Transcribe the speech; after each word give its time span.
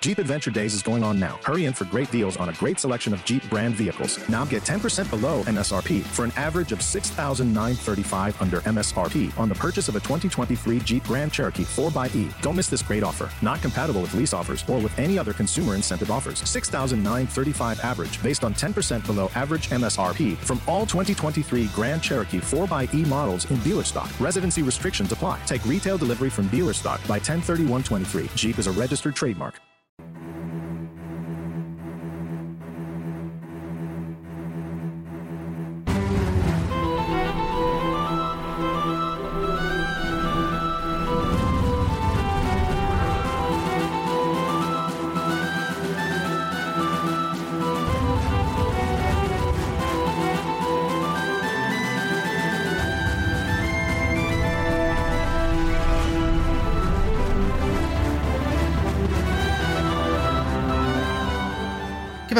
Jeep 0.00 0.16
Adventure 0.16 0.50
Days 0.50 0.72
is 0.72 0.82
going 0.82 1.04
on 1.04 1.20
now. 1.20 1.38
Hurry 1.44 1.66
in 1.66 1.74
for 1.74 1.84
great 1.84 2.10
deals 2.10 2.38
on 2.38 2.48
a 2.48 2.54
great 2.54 2.80
selection 2.80 3.12
of 3.12 3.22
Jeep 3.26 3.46
brand 3.50 3.74
vehicles. 3.74 4.18
Now 4.30 4.46
get 4.46 4.62
10% 4.62 5.10
below 5.10 5.42
MSRP 5.42 6.02
for 6.02 6.24
an 6.24 6.32
average 6.36 6.72
of 6.72 6.80
6935 6.80 8.40
under 8.40 8.60
MSRP 8.62 9.38
on 9.38 9.50
the 9.50 9.54
purchase 9.54 9.88
of 9.88 9.96
a 9.96 10.00
2023 10.00 10.80
Jeep 10.80 11.04
Grand 11.04 11.30
Cherokee 11.30 11.64
4xE. 11.64 12.40
Don't 12.40 12.56
miss 12.56 12.68
this 12.68 12.80
great 12.80 13.02
offer. 13.02 13.28
Not 13.42 13.60
compatible 13.60 14.00
with 14.00 14.14
lease 14.14 14.32
offers 14.32 14.64
or 14.70 14.78
with 14.78 14.98
any 14.98 15.18
other 15.18 15.34
consumer 15.34 15.74
incentive 15.74 16.10
offers. 16.10 16.38
6935 16.48 17.80
average 17.80 18.22
based 18.22 18.42
on 18.42 18.54
10% 18.54 19.04
below 19.04 19.30
average 19.34 19.68
MSRP 19.68 20.34
from 20.38 20.62
all 20.66 20.86
2023 20.86 21.66
Grand 21.74 22.02
Cherokee 22.02 22.40
4xE 22.40 23.06
models 23.06 23.50
in 23.50 23.58
dealer 23.58 23.84
stock. 23.84 24.10
Residency 24.18 24.62
restrictions 24.62 25.12
apply. 25.12 25.38
Take 25.44 25.62
retail 25.66 25.98
delivery 25.98 26.30
from 26.30 26.48
dealer 26.48 26.72
stock 26.72 27.00
by 27.06 27.18
103123. 27.18 28.30
Jeep 28.34 28.58
is 28.58 28.66
a 28.66 28.72
registered 28.72 29.14
trademark. 29.14 29.60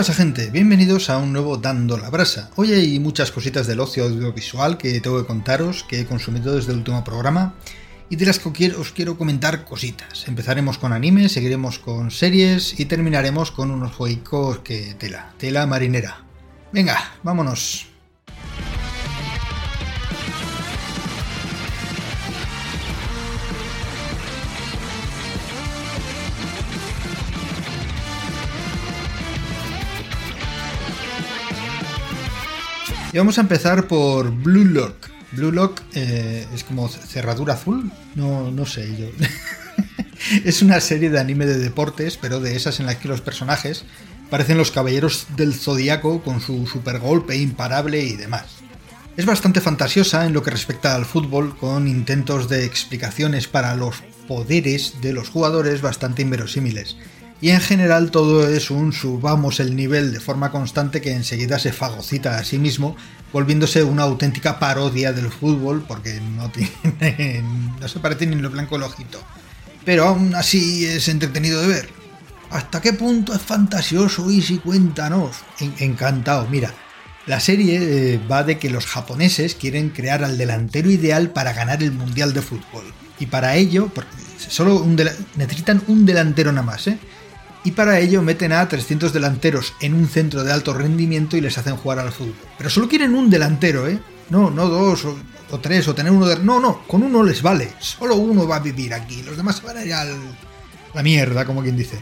Pasa 0.00 0.14
gente? 0.14 0.48
Bienvenidos 0.48 1.10
a 1.10 1.18
un 1.18 1.30
nuevo 1.30 1.58
Dando 1.58 1.98
la 1.98 2.08
Brasa. 2.08 2.50
Hoy 2.56 2.72
hay 2.72 2.98
muchas 2.98 3.30
cositas 3.30 3.66
del 3.66 3.80
ocio 3.80 4.04
audiovisual 4.04 4.78
que 4.78 4.98
tengo 5.02 5.20
que 5.20 5.26
contaros, 5.26 5.84
que 5.84 6.00
he 6.00 6.06
consumido 6.06 6.56
desde 6.56 6.72
el 6.72 6.78
último 6.78 7.04
programa 7.04 7.52
y 8.08 8.16
de 8.16 8.24
las 8.24 8.38
que 8.38 8.72
os 8.72 8.92
quiero 8.92 9.18
comentar 9.18 9.66
cositas. 9.66 10.26
Empezaremos 10.26 10.78
con 10.78 10.94
anime, 10.94 11.28
seguiremos 11.28 11.78
con 11.78 12.10
series 12.10 12.80
y 12.80 12.86
terminaremos 12.86 13.50
con 13.50 13.70
unos 13.70 13.92
juegos 13.92 14.60
que 14.60 14.94
tela, 14.98 15.34
tela 15.36 15.66
marinera. 15.66 16.24
Venga, 16.72 16.96
vámonos. 17.22 17.89
Y 33.12 33.18
vamos 33.18 33.38
a 33.38 33.40
empezar 33.40 33.88
por 33.88 34.30
Blue 34.30 34.64
Lock. 34.64 35.08
Blue 35.32 35.50
Lock 35.50 35.82
eh, 35.94 36.46
es 36.54 36.62
como 36.62 36.88
cerradura 36.88 37.54
azul. 37.54 37.90
No, 38.14 38.52
no 38.52 38.66
sé 38.66 38.96
yo. 38.96 39.06
es 40.44 40.62
una 40.62 40.80
serie 40.80 41.10
de 41.10 41.18
anime 41.18 41.44
de 41.46 41.58
deportes, 41.58 42.16
pero 42.16 42.38
de 42.38 42.54
esas 42.54 42.78
en 42.78 42.86
las 42.86 42.96
que 42.96 43.08
los 43.08 43.20
personajes 43.20 43.84
parecen 44.30 44.58
los 44.58 44.70
caballeros 44.70 45.26
del 45.36 45.54
zodiaco 45.54 46.22
con 46.22 46.40
su 46.40 46.68
super 46.68 47.00
golpe 47.00 47.36
imparable 47.36 48.00
y 48.00 48.14
demás. 48.14 48.44
Es 49.16 49.26
bastante 49.26 49.60
fantasiosa 49.60 50.24
en 50.24 50.32
lo 50.32 50.44
que 50.44 50.52
respecta 50.52 50.94
al 50.94 51.04
fútbol, 51.04 51.56
con 51.56 51.88
intentos 51.88 52.48
de 52.48 52.64
explicaciones 52.64 53.48
para 53.48 53.74
los 53.74 54.04
poderes 54.28 55.00
de 55.00 55.12
los 55.12 55.30
jugadores 55.30 55.82
bastante 55.82 56.22
inverosímiles 56.22 56.96
y 57.40 57.50
en 57.50 57.60
general 57.60 58.10
todo 58.10 58.48
es 58.48 58.70
un 58.70 58.92
subamos 58.92 59.60
el 59.60 59.74
nivel 59.74 60.12
de 60.12 60.20
forma 60.20 60.50
constante 60.50 61.00
que 61.00 61.12
enseguida 61.12 61.58
se 61.58 61.72
fagocita 61.72 62.36
a 62.36 62.44
sí 62.44 62.58
mismo, 62.58 62.96
volviéndose 63.32 63.82
una 63.82 64.02
auténtica 64.02 64.58
parodia 64.58 65.12
del 65.12 65.30
fútbol 65.30 65.84
porque 65.86 66.20
no 66.20 66.50
tiene, 66.50 67.42
no 67.80 67.88
se 67.88 68.00
parece 68.00 68.26
ni 68.26 68.34
en 68.34 68.42
lo 68.42 68.50
blanco 68.50 68.76
el 68.76 68.82
ojito. 68.82 69.20
Pero 69.84 70.08
aún 70.08 70.34
así 70.34 70.84
es 70.84 71.08
entretenido 71.08 71.62
de 71.62 71.68
ver. 71.68 71.88
¿Hasta 72.50 72.82
qué 72.82 72.92
punto 72.92 73.32
es 73.32 73.40
fantasioso? 73.40 74.30
Y 74.30 74.42
si 74.42 74.58
cuéntanos. 74.58 75.36
Encantado, 75.78 76.46
mira. 76.50 76.74
La 77.26 77.38
serie 77.38 77.78
eh, 78.14 78.20
va 78.30 78.42
de 78.42 78.58
que 78.58 78.70
los 78.70 78.86
japoneses 78.86 79.54
quieren 79.54 79.90
crear 79.90 80.24
al 80.24 80.36
delantero 80.36 80.90
ideal 80.90 81.30
para 81.30 81.52
ganar 81.52 81.82
el 81.82 81.92
Mundial 81.92 82.32
de 82.32 82.42
Fútbol. 82.42 82.84
Y 83.20 83.26
para 83.26 83.54
ello, 83.56 83.90
solo 84.36 84.84
necesitan 85.36 85.82
un 85.86 86.06
delantero 86.06 86.50
nada 86.50 86.66
más, 86.66 86.88
¿eh? 86.88 86.98
Y 87.64 87.72
para 87.72 87.98
ello 87.98 88.22
meten 88.22 88.52
a 88.52 88.66
300 88.68 89.12
delanteros 89.12 89.74
en 89.80 89.94
un 89.94 90.08
centro 90.08 90.44
de 90.44 90.52
alto 90.52 90.72
rendimiento 90.72 91.36
y 91.36 91.40
les 91.40 91.58
hacen 91.58 91.76
jugar 91.76 91.98
al 91.98 92.12
fútbol. 92.12 92.34
Pero 92.56 92.70
solo 92.70 92.88
quieren 92.88 93.14
un 93.14 93.28
delantero, 93.28 93.86
¿eh? 93.86 93.98
No, 94.30 94.50
no 94.50 94.68
dos 94.68 95.04
o, 95.04 95.58
tres 95.60 95.86
o 95.88 95.94
tener 95.94 96.12
uno 96.12 96.26
de... 96.26 96.38
No, 96.38 96.60
no, 96.60 96.86
con 96.86 97.02
uno 97.02 97.22
les 97.22 97.42
vale. 97.42 97.72
Solo 97.80 98.16
uno 98.16 98.46
va 98.46 98.56
a 98.56 98.60
vivir 98.60 98.94
aquí. 98.94 99.22
Los 99.22 99.36
demás 99.36 99.56
se 99.56 99.66
van 99.66 99.76
a 99.76 99.84
ir 99.84 99.92
a 99.92 100.06
la 100.94 101.02
mierda, 101.02 101.44
como 101.44 101.62
quien 101.62 101.76
dice. 101.76 101.98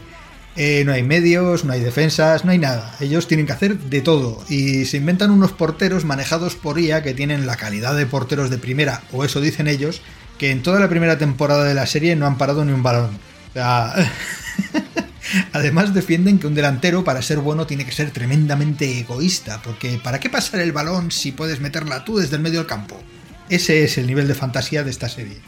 Eh, 0.55 0.83
no 0.85 0.93
hay 0.93 1.03
medios, 1.03 1.65
no 1.65 1.73
hay 1.73 1.81
defensas, 1.81 2.45
no 2.45 2.51
hay 2.51 2.59
nada. 2.59 2.95
Ellos 2.99 3.27
tienen 3.27 3.45
que 3.45 3.53
hacer 3.53 3.77
de 3.79 4.01
todo. 4.01 4.43
Y 4.47 4.85
se 4.85 4.97
inventan 4.97 5.31
unos 5.31 5.51
porteros 5.51 6.05
manejados 6.05 6.55
por 6.55 6.79
IA 6.79 7.03
que 7.03 7.13
tienen 7.13 7.47
la 7.47 7.55
calidad 7.55 7.95
de 7.95 8.05
porteros 8.05 8.49
de 8.49 8.57
primera, 8.57 9.01
o 9.11 9.25
eso 9.25 9.41
dicen 9.41 9.67
ellos, 9.67 10.01
que 10.37 10.51
en 10.51 10.61
toda 10.61 10.79
la 10.79 10.89
primera 10.89 11.17
temporada 11.17 11.63
de 11.63 11.73
la 11.73 11.85
serie 11.85 12.15
no 12.15 12.27
han 12.27 12.37
parado 12.37 12.63
ni 12.63 12.71
un 12.71 12.83
balón. 12.83 13.19
O 13.49 13.53
sea... 13.53 13.93
Además 15.53 15.93
defienden 15.93 16.39
que 16.39 16.47
un 16.47 16.55
delantero 16.55 17.03
para 17.03 17.21
ser 17.21 17.39
bueno 17.39 17.67
tiene 17.67 17.85
que 17.85 17.91
ser 17.91 18.11
tremendamente 18.11 18.99
egoísta, 18.99 19.61
porque 19.61 19.99
¿para 20.03 20.19
qué 20.19 20.29
pasar 20.29 20.59
el 20.59 20.71
balón 20.71 21.11
si 21.11 21.31
puedes 21.31 21.59
meterla 21.59 22.03
tú 22.03 22.17
desde 22.17 22.35
el 22.35 22.41
medio 22.41 22.59
del 22.59 22.67
campo? 22.67 23.01
Ese 23.49 23.83
es 23.83 23.97
el 23.97 24.07
nivel 24.07 24.27
de 24.27 24.35
fantasía 24.35 24.83
de 24.83 24.91
esta 24.91 25.09
serie. 25.09 25.39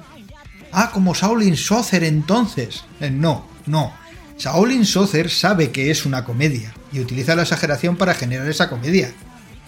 Ah, 0.72 0.92
como 0.94 1.14
Shaolin 1.14 1.58
Soccer 1.58 2.04
entonces. 2.04 2.84
Eh, 3.00 3.12
no, 3.12 3.48
no. 3.66 3.94
Shaolin 4.38 4.86
Soccer 4.86 5.30
sabe 5.30 5.72
que 5.72 5.92
es 5.92 6.06
una 6.06 6.24
comedia 6.24 6.74
y 6.92 7.00
utiliza 7.00 7.36
la 7.36 7.44
exageración 7.44 7.98
para 7.98 8.14
generar 8.14 8.48
esa 8.48 8.70
comedia. 8.70 9.12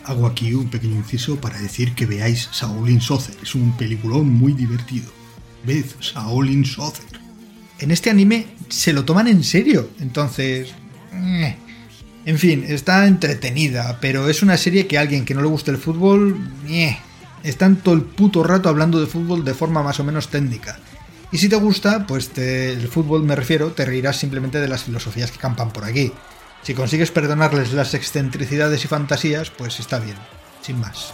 Hago 0.05 0.25
aquí 0.25 0.53
un 0.53 0.69
pequeño 0.69 0.95
inciso 0.95 1.39
para 1.39 1.59
decir 1.59 1.93
que 1.93 2.05
veáis 2.05 2.49
Shaolin 2.51 3.01
Soccer. 3.01 3.35
Es 3.41 3.55
un 3.55 3.75
peliculón 3.77 4.29
muy 4.29 4.53
divertido. 4.53 5.11
Ved 5.63 5.85
Shaolin 5.99 6.65
Soccer 6.65 7.22
en 7.83 7.91
este 7.91 8.09
anime 8.09 8.47
se 8.69 8.93
lo 8.93 9.05
toman 9.05 9.27
en 9.27 9.43
serio. 9.43 9.89
Entonces... 9.99 10.73
Eh. 11.13 11.55
En 12.25 12.39
fin, 12.39 12.63
está 12.67 13.05
entretenida, 13.05 13.97
pero 13.99 14.29
es 14.29 14.41
una 14.41 14.55
serie 14.55 14.87
que 14.87 14.97
a 14.97 15.01
alguien 15.01 15.25
que 15.25 15.33
no 15.33 15.41
le 15.41 15.47
guste 15.47 15.71
el 15.71 15.77
fútbol... 15.77 16.37
Eh, 16.67 16.97
están 17.43 17.75
todo 17.75 17.95
el 17.95 18.01
puto 18.01 18.41
rato 18.43 18.69
hablando 18.69 18.99
de 18.99 19.07
fútbol 19.07 19.43
de 19.43 19.53
forma 19.53 19.83
más 19.83 19.99
o 19.99 20.03
menos 20.03 20.29
técnica. 20.29 20.79
Y 21.31 21.37
si 21.37 21.49
te 21.49 21.55
gusta, 21.55 22.07
pues 22.07 22.31
el 22.37 22.87
fútbol 22.87 23.23
me 23.23 23.35
refiero, 23.35 23.71
te 23.71 23.85
reirás 23.85 24.17
simplemente 24.17 24.59
de 24.59 24.67
las 24.67 24.83
filosofías 24.83 25.31
que 25.31 25.39
campan 25.39 25.71
por 25.71 25.83
aquí. 25.83 26.11
Si 26.61 26.73
consigues 26.73 27.11
perdonarles 27.11 27.73
las 27.73 27.93
excentricidades 27.93 28.85
y 28.85 28.87
fantasías, 28.87 29.49
pues 29.49 29.79
está 29.79 29.99
bien, 29.99 30.15
sin 30.61 30.79
más. 30.79 31.13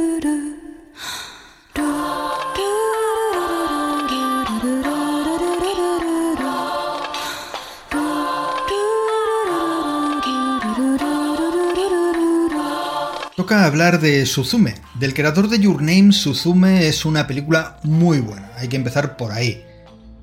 Toca 13.41 13.65
hablar 13.65 13.99
de 13.99 14.27
Suzume. 14.27 14.75
Del 14.93 15.15
creador 15.15 15.49
de 15.49 15.57
Your 15.57 15.81
Name, 15.81 16.11
Suzume 16.11 16.87
es 16.87 17.05
una 17.05 17.25
película 17.25 17.79
muy 17.81 18.19
buena, 18.19 18.51
hay 18.55 18.67
que 18.67 18.75
empezar 18.75 19.17
por 19.17 19.31
ahí. 19.31 19.65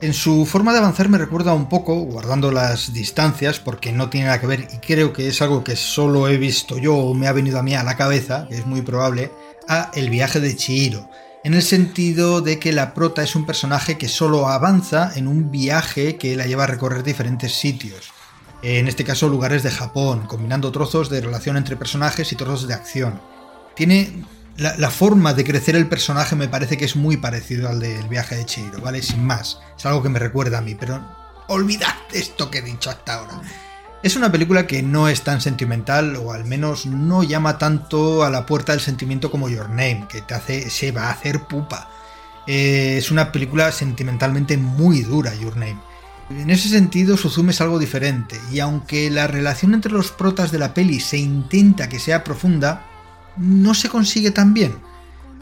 En 0.00 0.14
su 0.14 0.46
forma 0.46 0.72
de 0.72 0.78
avanzar 0.78 1.08
me 1.08 1.18
recuerda 1.18 1.52
un 1.52 1.68
poco, 1.68 1.96
guardando 1.96 2.52
las 2.52 2.92
distancias, 2.92 3.58
porque 3.58 3.90
no 3.90 4.08
tiene 4.08 4.26
nada 4.26 4.40
que 4.40 4.46
ver, 4.46 4.68
y 4.72 4.76
creo 4.76 5.12
que 5.12 5.26
es 5.26 5.42
algo 5.42 5.64
que 5.64 5.74
solo 5.74 6.28
he 6.28 6.36
visto 6.36 6.78
yo 6.78 6.94
o 6.94 7.12
me 7.12 7.26
ha 7.26 7.32
venido 7.32 7.58
a 7.58 7.64
mí 7.64 7.74
a 7.74 7.82
la 7.82 7.96
cabeza, 7.96 8.46
que 8.48 8.54
es 8.54 8.66
muy 8.66 8.82
probable, 8.82 9.32
a 9.66 9.90
El 9.94 10.10
viaje 10.10 10.38
de 10.38 10.54
Chihiro, 10.54 11.10
en 11.42 11.54
el 11.54 11.62
sentido 11.62 12.40
de 12.40 12.60
que 12.60 12.72
la 12.72 12.94
prota 12.94 13.24
es 13.24 13.34
un 13.34 13.46
personaje 13.46 13.98
que 13.98 14.06
solo 14.06 14.46
avanza 14.46 15.10
en 15.16 15.26
un 15.26 15.50
viaje 15.50 16.14
que 16.18 16.36
la 16.36 16.46
lleva 16.46 16.64
a 16.64 16.68
recorrer 16.68 17.02
diferentes 17.02 17.52
sitios. 17.52 18.12
En 18.62 18.88
este 18.88 19.04
caso 19.04 19.28
lugares 19.28 19.62
de 19.62 19.70
Japón, 19.70 20.26
combinando 20.26 20.72
trozos 20.72 21.10
de 21.10 21.20
relación 21.20 21.56
entre 21.56 21.76
personajes 21.76 22.32
y 22.32 22.36
trozos 22.36 22.66
de 22.66 22.74
acción. 22.74 23.20
Tiene 23.76 24.24
la, 24.56 24.90
forma 24.90 25.32
de 25.34 25.44
crecer 25.44 25.76
el 25.76 25.88
personaje 25.88 26.34
me 26.34 26.48
parece 26.48 26.76
que 26.76 26.84
es 26.84 26.96
muy 26.96 27.16
parecido 27.16 27.68
al 27.68 27.78
del 27.78 28.08
viaje 28.08 28.34
de 28.34 28.44
Chihiro, 28.44 28.80
¿vale? 28.80 29.02
Sin 29.02 29.24
más. 29.24 29.60
Es 29.76 29.86
algo 29.86 30.02
que 30.02 30.08
me 30.08 30.18
recuerda 30.18 30.58
a 30.58 30.62
mí, 30.62 30.74
pero 30.74 31.00
olvidad 31.46 31.94
esto 32.12 32.50
que 32.50 32.58
he 32.58 32.62
dicho 32.62 32.90
hasta 32.90 33.14
ahora. 33.14 33.40
Es 34.02 34.16
una 34.16 34.32
película 34.32 34.66
que 34.66 34.82
no 34.82 35.08
es 35.08 35.22
tan 35.22 35.40
sentimental, 35.40 36.16
o 36.16 36.32
al 36.32 36.44
menos 36.44 36.86
no 36.86 37.22
llama 37.22 37.58
tanto 37.58 38.24
a 38.24 38.30
la 38.30 38.46
puerta 38.46 38.72
del 38.72 38.80
sentimiento 38.80 39.30
como 39.30 39.48
Your 39.48 39.68
Name, 39.68 40.06
que 40.08 40.22
te 40.22 40.34
hace, 40.34 40.70
se 40.70 40.90
va 40.90 41.04
a 41.04 41.12
hacer 41.12 41.44
pupa. 41.46 41.90
Eh, 42.46 42.96
es 42.98 43.10
una 43.10 43.30
película 43.30 43.70
sentimentalmente 43.70 44.56
muy 44.56 45.02
dura, 45.02 45.34
Your 45.34 45.56
Name. 45.56 45.78
En 46.30 46.50
ese 46.50 46.68
sentido, 46.68 47.16
Suzume 47.16 47.52
es 47.52 47.60
algo 47.60 47.78
diferente, 47.78 48.38
y 48.52 48.60
aunque 48.60 49.10
la 49.10 49.26
relación 49.26 49.72
entre 49.72 49.92
los 49.92 50.10
protas 50.10 50.52
de 50.52 50.58
la 50.58 50.74
peli 50.74 51.00
se 51.00 51.16
intenta 51.16 51.88
que 51.88 51.98
sea 51.98 52.22
profunda, 52.22 52.84
no 53.38 53.74
se 53.74 53.88
consigue 53.88 54.30
tan 54.30 54.52
bien. 54.52 54.74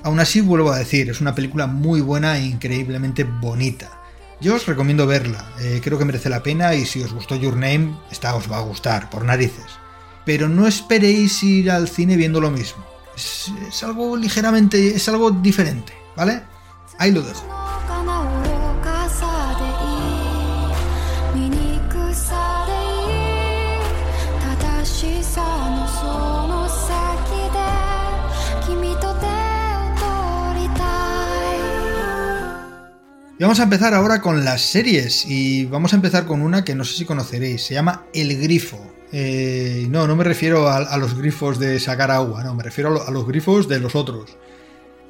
Aún 0.05 0.21
así, 0.21 0.41
vuelvo 0.41 0.71
a 0.71 0.79
decir, 0.79 1.11
es 1.11 1.21
una 1.21 1.35
película 1.35 1.67
muy 1.67 2.01
buena 2.01 2.39
e 2.39 2.47
increíblemente 2.47 3.25
bonita. 3.25 4.01
Yo 4.41 4.55
os 4.55 4.67
recomiendo 4.67 5.07
verla, 5.07 5.51
eh, 5.61 5.81
creo 5.83 5.99
que 5.99 6.05
merece 6.05 6.29
la 6.29 6.43
pena 6.43 6.75
y 6.75 6.87
si 6.87 7.03
os 7.03 7.13
gustó 7.13 7.35
Your 7.35 7.55
Name, 7.55 7.97
esta 8.11 8.37
os 8.37 8.51
va 8.51 8.59
a 8.59 8.63
gustar, 8.63 9.11
por 9.11 9.25
narices. 9.25 9.81
Pero 10.25 10.49
no 10.49 10.69
esperéis 10.69 11.43
ir 11.43 11.71
al 11.71 11.89
cine 11.89 12.17
viendo 12.17 12.41
lo 12.41 12.51
mismo. 12.51 12.85
Es, 13.17 13.51
es 13.67 13.83
algo 13.83 14.17
ligeramente, 14.17 14.95
es 14.95 15.09
algo 15.09 15.31
diferente, 15.31 15.93
¿vale? 16.17 16.43
Ahí 16.99 17.11
lo 17.11 17.23
dejo. 17.23 17.66
Y 33.39 33.43
vamos 33.43 33.61
a 33.61 33.65
empezar 33.65 33.93
ahora 33.93 34.23
con 34.23 34.47
las 34.47 34.63
series 34.63 35.27
y 35.27 35.67
vamos 35.67 35.93
a 35.93 35.97
empezar 35.97 36.25
con 36.25 36.41
una 36.41 36.65
que 36.65 36.75
no 36.75 36.85
sé 36.85 36.97
si 36.97 37.05
conoceréis, 37.05 37.63
se 37.63 37.75
llama 37.75 38.07
El 38.15 38.41
Grifo. 38.41 38.81
Eh, 39.13 39.87
no, 39.91 40.07
no 40.07 40.17
me 40.17 40.25
refiero 40.25 40.71
a, 40.71 40.97
los 40.97 41.17
grifos 41.19 41.59
de 41.59 41.79
sacar 41.79 42.11
agua, 42.11 42.43
no, 42.43 42.55
me 42.55 42.63
refiero 42.63 43.07
a, 43.07 43.11
los 43.11 43.27
grifos 43.27 43.69
de 43.69 43.79
los 43.79 43.95
otros. 43.95 44.39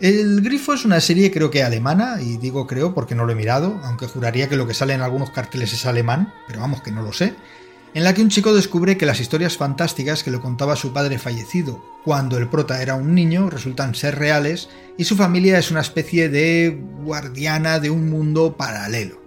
El 0.00 0.40
Grifo 0.43 0.75
es 0.75 0.84
una 0.84 1.00
serie 1.00 1.31
creo 1.31 1.50
que 1.50 1.62
alemana, 1.62 2.20
y 2.20 2.37
digo 2.37 2.67
creo 2.67 2.94
porque 2.94 3.14
no 3.14 3.25
lo 3.25 3.32
he 3.32 3.37
mirado, 3.37 3.81
aunque 3.84 4.08
juraría 4.08 4.49
que 4.49 4.56
lo 4.56 4.67
que 4.67 4.75
sale 4.75 4.94
en 4.94 5.02
algunos 5.02 5.31
carteles 5.31 5.72
es 5.72 5.87
alemán, 5.87 6.34
pero 6.49 6.58
vamos 6.58 6.82
que 6.82 6.90
no 6.90 7.02
lo 7.02 7.12
sé 7.12 7.37
en 7.96 8.04
la 8.04 8.12
que 8.12 8.20
un 8.20 8.28
chico 8.28 8.52
descubre 8.52 8.98
que 8.98 9.06
las 9.06 9.20
historias 9.20 9.56
fantásticas 9.56 10.22
que 10.22 10.31
le 10.31 10.38
contaba 10.38 10.76
su 10.76 10.93
padre 10.93 11.19
fallecido 11.19 11.82
cuando 12.04 12.37
el 12.37 12.46
prota 12.46 12.82
era 12.82 12.94
un 12.94 13.14
niño 13.14 13.48
resultan 13.48 13.94
ser 13.94 14.19
reales 14.19 14.69
y 14.98 15.04
su 15.04 15.16
familia 15.16 15.58
es 15.58 15.70
una 15.70 15.81
especie 15.81 16.28
de 16.28 16.78
guardiana 17.02 17.81
de 17.81 17.88
un 17.88 18.10
mundo 18.10 18.54
paralelo. 18.58 19.22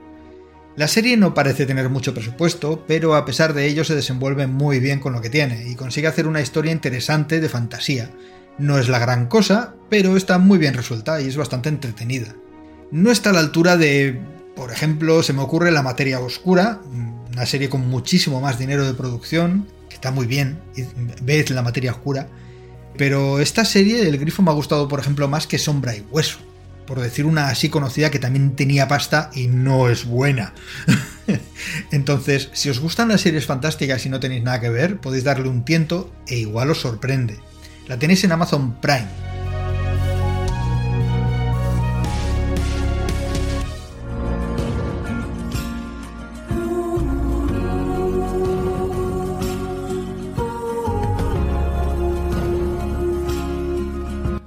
La 0.75 0.87
serie 0.87 1.17
no 1.17 1.33
parece 1.33 1.65
tener 1.65 1.89
mucho 1.89 2.13
presupuesto, 2.13 2.85
pero 2.87 3.15
a 3.15 3.25
pesar 3.25 3.55
de 3.55 3.65
ello 3.65 3.83
se 3.83 3.95
desenvuelve 3.95 4.45
muy 4.45 4.79
bien 4.79 4.99
con 4.99 5.13
lo 5.13 5.21
que 5.21 5.31
tiene 5.31 5.67
y 5.67 5.73
consigue 5.73 6.05
hacer 6.05 6.27
una 6.27 6.41
historia 6.41 6.71
interesante 6.71 7.39
de 7.39 7.49
fantasía. 7.49 8.11
No 8.59 8.77
es 8.77 8.87
la 8.87 8.99
gran 8.99 9.25
cosa, 9.25 9.73
pero 9.89 10.15
está 10.15 10.37
muy 10.37 10.59
bien 10.59 10.75
resuelta 10.75 11.19
y 11.19 11.27
es 11.27 11.37
bastante 11.37 11.69
entretenida. 11.69 12.35
No 12.91 13.09
está 13.09 13.31
a 13.31 13.33
la 13.33 13.39
altura 13.39 13.77
de, 13.77 14.19
por 14.55 14.71
ejemplo, 14.71 15.23
se 15.23 15.33
me 15.33 15.41
ocurre 15.41 15.71
La 15.71 15.81
materia 15.81 16.19
oscura, 16.19 16.81
una 17.39 17.45
serie 17.45 17.69
con 17.69 17.87
muchísimo 17.87 18.41
más 18.41 18.59
dinero 18.59 18.85
de 18.85 18.93
producción, 18.93 19.65
que 19.87 19.95
está 19.95 20.11
muy 20.11 20.27
bien, 20.27 20.59
ves 21.21 21.49
la 21.51 21.61
materia 21.61 21.93
oscura. 21.93 22.27
Pero 22.97 23.39
esta 23.39 23.63
serie, 23.63 24.05
El 24.05 24.17
Grifo, 24.17 24.41
me 24.41 24.51
ha 24.51 24.53
gustado, 24.53 24.89
por 24.89 24.99
ejemplo, 24.99 25.25
más 25.29 25.47
que 25.47 25.57
Sombra 25.57 25.95
y 25.95 26.05
Hueso. 26.11 26.39
Por 26.85 26.99
decir 26.99 27.25
una 27.25 27.47
así 27.47 27.69
conocida 27.69 28.11
que 28.11 28.19
también 28.19 28.57
tenía 28.57 28.89
pasta 28.89 29.31
y 29.33 29.47
no 29.47 29.87
es 29.87 30.03
buena. 30.03 30.53
Entonces, 31.91 32.49
si 32.51 32.69
os 32.69 32.81
gustan 32.81 33.07
las 33.07 33.21
series 33.21 33.45
fantásticas 33.45 34.05
y 34.05 34.09
no 34.09 34.19
tenéis 34.19 34.43
nada 34.43 34.59
que 34.59 34.69
ver, 34.69 34.97
podéis 34.99 35.23
darle 35.23 35.47
un 35.47 35.63
tiento 35.63 36.11
e 36.27 36.39
igual 36.39 36.69
os 36.71 36.81
sorprende. 36.81 37.39
La 37.87 37.97
tenéis 37.97 38.21
en 38.25 38.33
Amazon 38.33 38.81
Prime. 38.81 39.07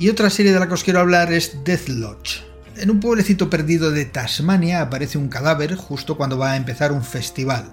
Y 0.02 0.08
otra 0.08 0.30
serie 0.30 0.52
de 0.52 0.58
la 0.58 0.66
que 0.66 0.74
os 0.74 0.82
quiero 0.82 0.98
hablar 0.98 1.32
es 1.32 1.62
Death 1.62 1.86
Lodge. 1.86 2.42
En 2.76 2.90
un 2.90 2.98
pueblecito 2.98 3.48
perdido 3.48 3.92
de 3.92 4.04
Tasmania 4.04 4.80
aparece 4.80 5.16
un 5.16 5.28
cadáver 5.28 5.76
justo 5.76 6.16
cuando 6.16 6.36
va 6.36 6.50
a 6.50 6.56
empezar 6.56 6.90
un 6.90 7.04
festival. 7.04 7.72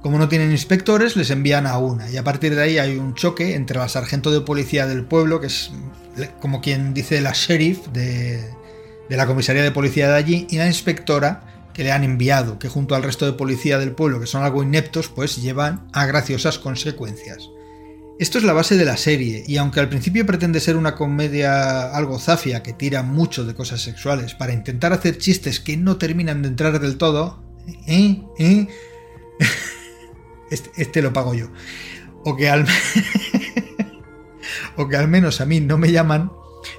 Como 0.00 0.16
no 0.16 0.28
tienen 0.28 0.52
inspectores, 0.52 1.16
les 1.16 1.30
envían 1.30 1.66
a 1.66 1.78
una, 1.78 2.08
y 2.08 2.18
a 2.18 2.22
partir 2.22 2.54
de 2.54 2.62
ahí 2.62 2.78
hay 2.78 2.96
un 2.96 3.16
choque 3.16 3.56
entre 3.56 3.80
la 3.80 3.88
sargento 3.88 4.30
de 4.30 4.42
policía 4.42 4.86
del 4.86 5.04
pueblo, 5.06 5.40
que 5.40 5.48
es 5.48 5.72
como 6.40 6.60
quien 6.60 6.94
dice 6.94 7.20
la 7.20 7.32
sheriff 7.34 7.88
de, 7.88 8.48
de 9.08 9.16
la 9.16 9.26
comisaría 9.26 9.64
de 9.64 9.72
policía 9.72 10.08
de 10.08 10.14
allí, 10.14 10.46
y 10.48 10.58
la 10.58 10.68
inspectora 10.68 11.66
que 11.74 11.82
le 11.82 11.90
han 11.90 12.04
enviado, 12.04 12.60
que 12.60 12.68
junto 12.68 12.94
al 12.94 13.02
resto 13.02 13.26
de 13.26 13.32
policía 13.32 13.76
del 13.76 13.90
pueblo, 13.90 14.20
que 14.20 14.28
son 14.28 14.44
algo 14.44 14.62
ineptos, 14.62 15.08
pues 15.08 15.42
llevan 15.42 15.88
a 15.92 16.06
graciosas 16.06 16.60
consecuencias. 16.60 17.50
Esto 18.18 18.38
es 18.38 18.44
la 18.44 18.54
base 18.54 18.78
de 18.78 18.86
la 18.86 18.96
serie, 18.96 19.44
y 19.46 19.58
aunque 19.58 19.78
al 19.78 19.90
principio 19.90 20.24
pretende 20.24 20.60
ser 20.60 20.76
una 20.76 20.94
comedia 20.94 21.94
algo 21.94 22.18
zafia 22.18 22.62
que 22.62 22.72
tira 22.72 23.02
mucho 23.02 23.44
de 23.44 23.54
cosas 23.54 23.82
sexuales 23.82 24.32
para 24.32 24.54
intentar 24.54 24.94
hacer 24.94 25.18
chistes 25.18 25.60
que 25.60 25.76
no 25.76 25.98
terminan 25.98 26.40
de 26.40 26.48
entrar 26.48 26.80
del 26.80 26.96
todo, 26.96 27.44
¿eh? 27.86 28.22
¿eh? 28.38 28.68
Este, 30.48 30.70
este, 30.76 31.02
lo 31.02 31.12
pago 31.12 31.34
yo. 31.34 31.48
O 32.22 32.36
que, 32.36 32.48
al... 32.48 32.66
que 34.88 34.96
al 34.96 35.08
menos 35.08 35.40
a 35.40 35.44
mí 35.44 35.58
no 35.58 35.76
me 35.76 35.90
llaman, 35.90 36.30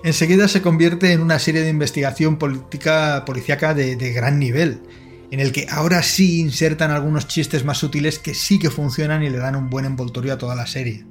enseguida 0.05 0.47
se 0.47 0.61
convierte 0.61 1.11
en 1.11 1.21
una 1.21 1.37
serie 1.37 1.63
de 1.63 1.69
investigación 1.69 2.37
política 2.37 3.25
policíaca 3.25 3.73
de, 3.73 3.97
de 3.97 4.13
gran 4.13 4.39
nivel, 4.39 4.83
en 5.31 5.41
el 5.41 5.51
que 5.51 5.67
ahora 5.69 6.01
sí 6.01 6.39
insertan 6.39 6.91
algunos 6.91 7.27
chistes 7.27 7.65
más 7.65 7.77
sutiles 7.77 8.19
que 8.19 8.33
sí 8.33 8.57
que 8.57 8.69
funcionan 8.69 9.21
y 9.21 9.29
le 9.29 9.37
dan 9.37 9.57
un 9.57 9.69
buen 9.69 9.83
envoltorio 9.83 10.33
a 10.33 10.37
toda 10.37 10.55
la 10.55 10.65
serie. 10.65 11.05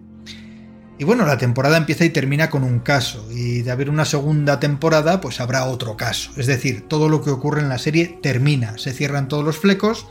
Y 0.99 1.05
bueno, 1.05 1.27
la 1.27 1.37
temporada 1.37 1.77
empieza 1.77 2.07
y 2.07 2.11
termina 2.11 2.49
con 2.49 2.65
un 2.65 2.79
caso, 2.79 3.27
y 3.31 3.61
de 3.61 3.71
haber 3.71 3.91
una 3.91 4.07
segunda 4.07 4.59
temporada, 4.61 5.21
pues 5.21 5.41
habrá 5.41 5.67
otro 5.67 5.97
caso. 5.97 6.31
Es 6.37 6.47
decir, 6.47 6.89
todo 6.89 7.11
lo 7.11 7.23
que 7.23 7.31
ocurre 7.31 7.61
en 7.61 7.69
la 7.69 7.79
serie 7.79 8.19
termina, 8.23 8.79
se 8.79 8.93
cierran 8.93 9.29
todos 9.29 9.45
los 9.45 9.59
flecos 9.59 10.07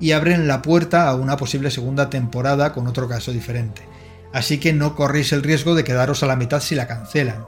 y 0.00 0.12
abren 0.12 0.48
la 0.48 0.62
puerta 0.62 1.08
a 1.08 1.14
una 1.14 1.36
posible 1.36 1.70
segunda 1.70 2.08
temporada 2.08 2.72
con 2.72 2.86
otro 2.86 3.06
caso 3.06 3.32
diferente. 3.32 3.82
Así 4.32 4.58
que 4.58 4.72
no 4.72 4.94
corréis 4.94 5.32
el 5.32 5.42
riesgo 5.42 5.74
de 5.74 5.84
quedaros 5.84 6.22
a 6.22 6.26
la 6.26 6.36
mitad 6.36 6.60
si 6.60 6.74
la 6.74 6.86
cancelan. 6.86 7.46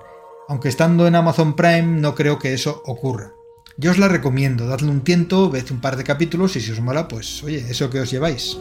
Aunque 0.48 0.68
estando 0.68 1.06
en 1.06 1.14
Amazon 1.14 1.56
Prime 1.56 2.00
no 2.00 2.14
creo 2.14 2.38
que 2.38 2.52
eso 2.52 2.82
ocurra. 2.84 3.32
Yo 3.78 3.90
os 3.90 3.98
la 3.98 4.08
recomiendo, 4.08 4.66
dadle 4.66 4.90
un 4.90 5.00
tiento, 5.00 5.48
ved 5.48 5.70
un 5.70 5.80
par 5.80 5.96
de 5.96 6.04
capítulos 6.04 6.56
y 6.56 6.60
si 6.60 6.72
os 6.72 6.80
mola, 6.80 7.08
pues 7.08 7.42
oye, 7.42 7.64
eso 7.70 7.88
que 7.88 8.00
os 8.00 8.10
lleváis. 8.10 8.58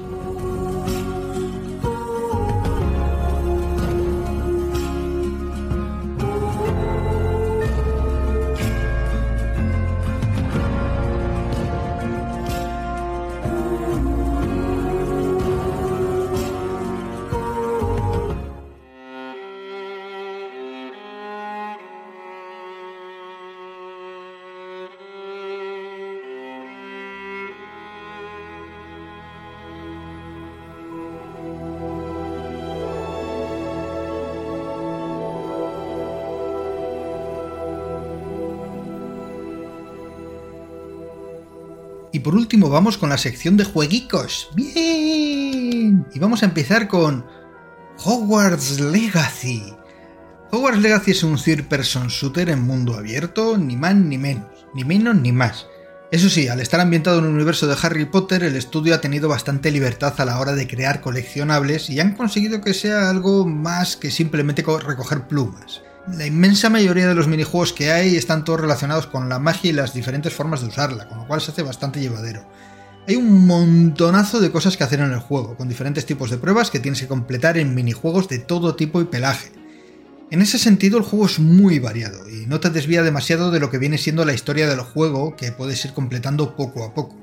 Por 42.21 42.35
último 42.35 42.69
vamos 42.69 42.97
con 42.97 43.09
la 43.09 43.17
sección 43.17 43.57
de 43.57 43.65
jueguicos. 43.65 44.49
Bien. 44.55 46.05
Y 46.13 46.19
vamos 46.19 46.43
a 46.43 46.45
empezar 46.45 46.87
con 46.87 47.25
Hogwarts 48.03 48.79
Legacy. 48.79 49.73
Hogwarts 50.51 50.81
Legacy 50.81 51.11
es 51.11 51.23
un 51.23 51.37
third-person 51.37 52.07
shooter 52.07 52.49
en 52.49 52.61
mundo 52.61 52.95
abierto, 52.95 53.57
ni 53.57 53.75
más 53.75 53.95
ni 53.95 54.17
menos, 54.17 54.65
ni 54.73 54.83
menos 54.83 55.15
ni 55.15 55.31
más. 55.31 55.67
Eso 56.11 56.29
sí, 56.29 56.49
al 56.49 56.59
estar 56.59 56.81
ambientado 56.81 57.19
en 57.19 57.25
el 57.25 57.31
universo 57.31 57.67
de 57.67 57.77
Harry 57.81 58.05
Potter, 58.05 58.43
el 58.43 58.57
estudio 58.57 58.93
ha 58.93 59.01
tenido 59.01 59.29
bastante 59.29 59.71
libertad 59.71 60.13
a 60.17 60.25
la 60.25 60.39
hora 60.39 60.53
de 60.53 60.67
crear 60.67 60.99
coleccionables 60.99 61.89
y 61.89 62.01
han 62.01 62.15
conseguido 62.15 62.59
que 62.59 62.73
sea 62.73 63.09
algo 63.09 63.45
más 63.45 63.95
que 63.95 64.11
simplemente 64.11 64.63
recoger 64.83 65.27
plumas. 65.27 65.81
La 66.07 66.25
inmensa 66.25 66.69
mayoría 66.69 67.07
de 67.07 67.13
los 67.13 67.27
minijuegos 67.27 67.73
que 67.73 67.91
hay 67.91 68.15
están 68.15 68.43
todos 68.43 68.59
relacionados 68.59 69.05
con 69.05 69.29
la 69.29 69.37
magia 69.37 69.69
y 69.69 69.73
las 69.73 69.93
diferentes 69.93 70.33
formas 70.33 70.61
de 70.61 70.67
usarla, 70.67 71.07
con 71.07 71.19
lo 71.19 71.27
cual 71.27 71.41
se 71.41 71.51
hace 71.51 71.61
bastante 71.61 71.99
llevadero. 71.99 72.43
Hay 73.07 73.15
un 73.15 73.45
montonazo 73.45 74.39
de 74.39 74.51
cosas 74.51 74.77
que 74.77 74.83
hacer 74.83 74.99
en 74.99 75.11
el 75.11 75.19
juego, 75.19 75.55
con 75.55 75.69
diferentes 75.69 76.05
tipos 76.05 76.31
de 76.31 76.37
pruebas 76.37 76.71
que 76.71 76.79
tienes 76.79 77.01
que 77.01 77.07
completar 77.07 77.57
en 77.57 77.75
minijuegos 77.75 78.27
de 78.27 78.39
todo 78.39 78.75
tipo 78.75 78.99
y 78.99 79.05
pelaje. 79.05 79.51
En 80.31 80.41
ese 80.41 80.57
sentido 80.57 80.97
el 80.97 81.03
juego 81.03 81.27
es 81.27 81.39
muy 81.39 81.77
variado 81.77 82.27
y 82.27 82.47
no 82.47 82.59
te 82.59 82.71
desvía 82.71 83.03
demasiado 83.03 83.51
de 83.51 83.59
lo 83.59 83.69
que 83.69 83.77
viene 83.77 83.97
siendo 83.97 84.25
la 84.25 84.33
historia 84.33 84.67
del 84.67 84.81
juego 84.81 85.35
que 85.35 85.51
puedes 85.51 85.83
ir 85.85 85.93
completando 85.93 86.55
poco 86.55 86.83
a 86.83 86.93
poco. 86.95 87.15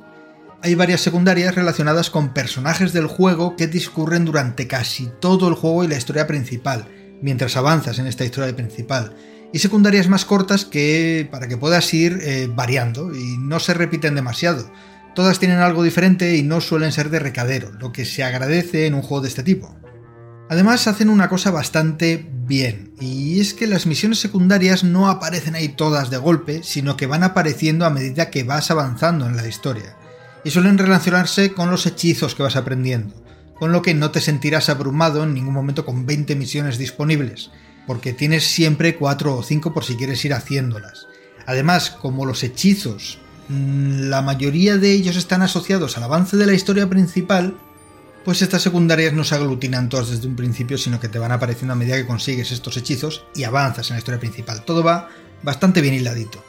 Hay 0.62 0.74
varias 0.74 1.00
secundarias 1.00 1.54
relacionadas 1.54 2.10
con 2.10 2.32
personajes 2.32 2.92
del 2.92 3.06
juego 3.06 3.56
que 3.56 3.66
discurren 3.66 4.24
durante 4.24 4.68
casi 4.68 5.10
todo 5.20 5.48
el 5.48 5.54
juego 5.54 5.84
y 5.84 5.88
la 5.88 5.96
historia 5.96 6.26
principal, 6.26 6.86
mientras 7.22 7.56
avanzas 7.56 7.98
en 7.98 8.06
esta 8.06 8.24
historia 8.24 8.54
principal, 8.54 9.14
y 9.52 9.60
secundarias 9.60 10.08
más 10.08 10.24
cortas 10.24 10.64
que 10.64 11.26
para 11.30 11.48
que 11.48 11.56
puedas 11.56 11.92
ir 11.94 12.18
eh, 12.22 12.48
variando 12.54 13.14
y 13.14 13.38
no 13.38 13.60
se 13.60 13.74
repiten 13.74 14.14
demasiado, 14.14 14.70
Todas 15.18 15.40
tienen 15.40 15.58
algo 15.58 15.82
diferente 15.82 16.36
y 16.36 16.44
no 16.44 16.60
suelen 16.60 16.92
ser 16.92 17.10
de 17.10 17.18
recadero, 17.18 17.72
lo 17.72 17.90
que 17.90 18.04
se 18.04 18.22
agradece 18.22 18.86
en 18.86 18.94
un 18.94 19.02
juego 19.02 19.22
de 19.22 19.28
este 19.28 19.42
tipo. 19.42 19.74
Además 20.48 20.86
hacen 20.86 21.10
una 21.10 21.28
cosa 21.28 21.50
bastante 21.50 22.30
bien, 22.46 22.92
y 23.00 23.40
es 23.40 23.52
que 23.52 23.66
las 23.66 23.86
misiones 23.86 24.20
secundarias 24.20 24.84
no 24.84 25.08
aparecen 25.08 25.56
ahí 25.56 25.70
todas 25.70 26.10
de 26.10 26.18
golpe, 26.18 26.62
sino 26.62 26.96
que 26.96 27.08
van 27.08 27.24
apareciendo 27.24 27.84
a 27.84 27.90
medida 27.90 28.30
que 28.30 28.44
vas 28.44 28.70
avanzando 28.70 29.26
en 29.26 29.36
la 29.36 29.48
historia, 29.48 29.96
y 30.44 30.50
suelen 30.50 30.78
relacionarse 30.78 31.52
con 31.52 31.68
los 31.68 31.84
hechizos 31.84 32.36
que 32.36 32.44
vas 32.44 32.54
aprendiendo, 32.54 33.12
con 33.58 33.72
lo 33.72 33.82
que 33.82 33.94
no 33.94 34.10
te 34.10 34.20
sentirás 34.20 34.68
abrumado 34.68 35.24
en 35.24 35.34
ningún 35.34 35.54
momento 35.54 35.84
con 35.84 36.06
20 36.06 36.36
misiones 36.36 36.78
disponibles, 36.78 37.50
porque 37.86 38.12
tienes 38.12 38.44
siempre 38.44 38.96
4 38.96 39.36
o 39.36 39.42
5 39.42 39.72
por 39.72 39.84
si 39.84 39.96
quieres 39.96 40.24
ir 40.24 40.34
haciéndolas. 40.34 41.06
Además, 41.46 41.90
como 41.90 42.26
los 42.26 42.42
hechizos 42.42 43.18
Mm, 43.48 44.10
la 44.10 44.20
mayoría 44.20 44.76
de 44.76 44.92
ellos 44.92 45.16
están 45.16 45.42
asociados 45.42 45.96
al 45.96 46.04
avance 46.04 46.36
de 46.36 46.46
la 46.46 46.52
historia 46.52 46.88
principal, 46.88 47.56
pues 48.24 48.42
estas 48.42 48.62
secundarias 48.62 49.14
no 49.14 49.24
se 49.24 49.34
aglutinan 49.34 49.88
todas 49.88 50.10
desde 50.10 50.26
un 50.26 50.36
principio, 50.36 50.76
sino 50.76 51.00
que 51.00 51.08
te 51.08 51.18
van 51.18 51.32
apareciendo 51.32 51.72
a 51.72 51.76
medida 51.76 51.96
que 51.96 52.06
consigues 52.06 52.52
estos 52.52 52.76
hechizos 52.76 53.24
y 53.34 53.44
avanzas 53.44 53.88
en 53.88 53.94
la 53.94 53.98
historia 53.98 54.20
principal. 54.20 54.64
Todo 54.64 54.84
va 54.84 55.08
bastante 55.42 55.80
bien 55.80 55.94
hiladito. 55.94 56.44